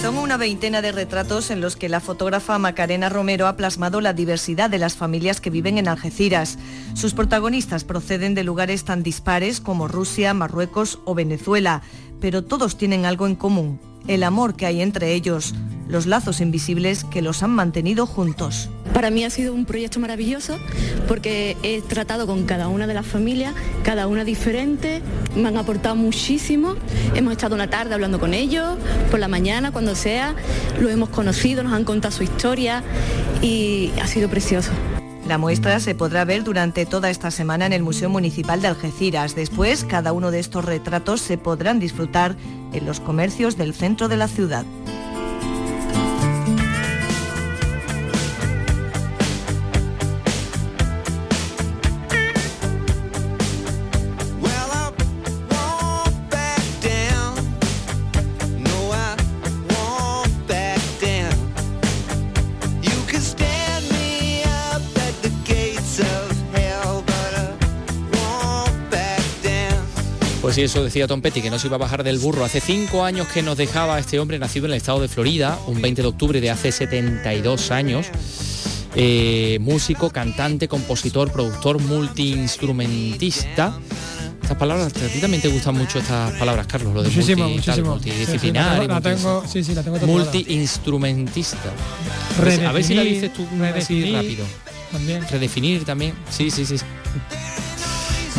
[0.00, 4.12] Son una veintena de retratos en los que la fotógrafa Macarena Romero ha plasmado la
[4.12, 6.56] diversidad de las familias que viven en Algeciras.
[6.94, 11.82] Sus protagonistas proceden de lugares tan dispares como Rusia, Marruecos o Venezuela,
[12.20, 15.52] pero todos tienen algo en común, el amor que hay entre ellos,
[15.88, 18.70] los lazos invisibles que los han mantenido juntos.
[18.98, 20.58] Para mí ha sido un proyecto maravilloso
[21.06, 25.02] porque he tratado con cada una de las familias, cada una diferente,
[25.36, 26.74] me han aportado muchísimo,
[27.14, 28.76] hemos estado una tarde hablando con ellos,
[29.12, 30.34] por la mañana, cuando sea,
[30.80, 32.82] los hemos conocido, nos han contado su historia
[33.40, 34.72] y ha sido precioso.
[35.28, 39.36] La muestra se podrá ver durante toda esta semana en el Museo Municipal de Algeciras.
[39.36, 42.34] Después, cada uno de estos retratos se podrán disfrutar
[42.72, 44.64] en los comercios del centro de la ciudad.
[70.58, 72.44] Pues sí, eso decía Tom Petty, que no se iba a bajar del burro.
[72.44, 75.80] Hace cinco años que nos dejaba este hombre nacido en el estado de Florida, un
[75.80, 78.08] 20 de octubre de hace 72 años.
[78.96, 83.78] Eh, músico, cantante, compositor, productor, multiinstrumentista.
[84.42, 87.58] Estas palabras, a ti también te gustan mucho estas palabras, Carlos, lo de Muchísimo, multi,
[87.58, 87.90] muchísimo.
[87.92, 88.74] multidisciplinar.
[88.74, 90.18] Sí, sí, la tengo- sí, sí, la tengo tatuada.
[90.24, 91.72] Multiinstrumentista.
[92.36, 93.46] Pues, a ver si la dices tú
[93.76, 94.44] así rápido.
[94.90, 95.24] También.
[95.30, 96.14] Redefinir también.
[96.30, 96.74] Sí, sí, sí.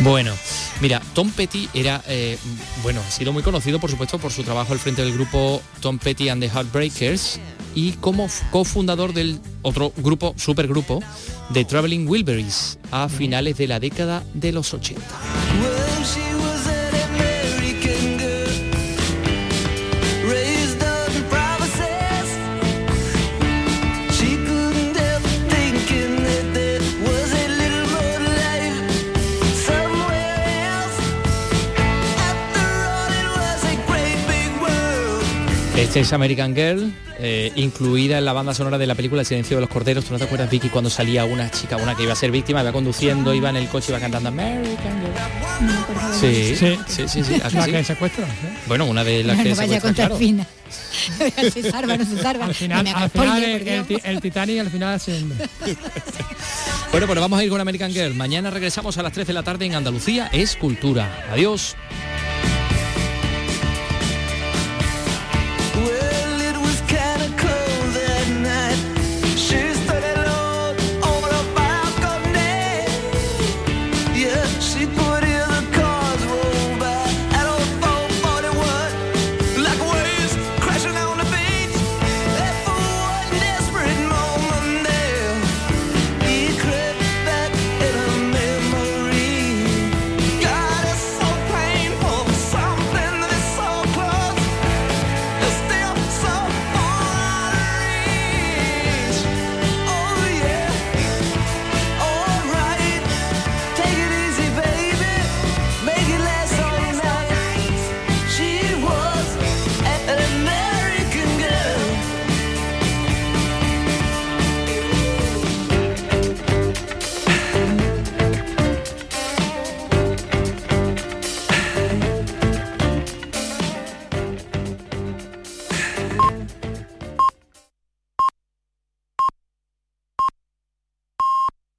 [0.02, 0.34] Bueno,
[0.82, 2.38] mira, Tom Petty era, eh,
[2.84, 6.00] bueno, ha sido muy conocido, por supuesto, por su trabajo al frente del grupo Tom
[6.00, 7.40] Petty and the Heartbreakers
[7.76, 11.02] y como cofundador del otro grupo, supergrupo,
[11.50, 15.02] de Traveling Wilburys a finales de la década de los 80.
[35.90, 39.58] Este es American Girl, eh, incluida en la banda sonora de la película El silencio
[39.58, 40.06] de los corderos.
[40.06, 42.62] ¿Tú no te acuerdas, Vicky, cuando salía una chica, una que iba a ser víctima,
[42.62, 46.14] iba conduciendo, iba en el coche, iba cantando American Girl?
[46.14, 47.24] Sí, sí, sí, sí.
[47.24, 47.72] sí, ¿a que La sí?
[47.72, 48.24] que secuestra.
[48.26, 48.30] ¿eh?
[48.68, 50.18] Bueno, una de las no que vaya a secuestra, claro.
[50.18, 50.46] fina.
[51.52, 52.46] se salva, no se salva.
[52.46, 55.20] Al final, No al final spoiler, el, el ti- el Titanic al final se.
[56.92, 58.14] Bueno, pues vamos a ir con American Girl.
[58.14, 60.28] Mañana regresamos a las 3 de la tarde en Andalucía.
[60.34, 61.26] Es cultura.
[61.32, 61.76] Adiós.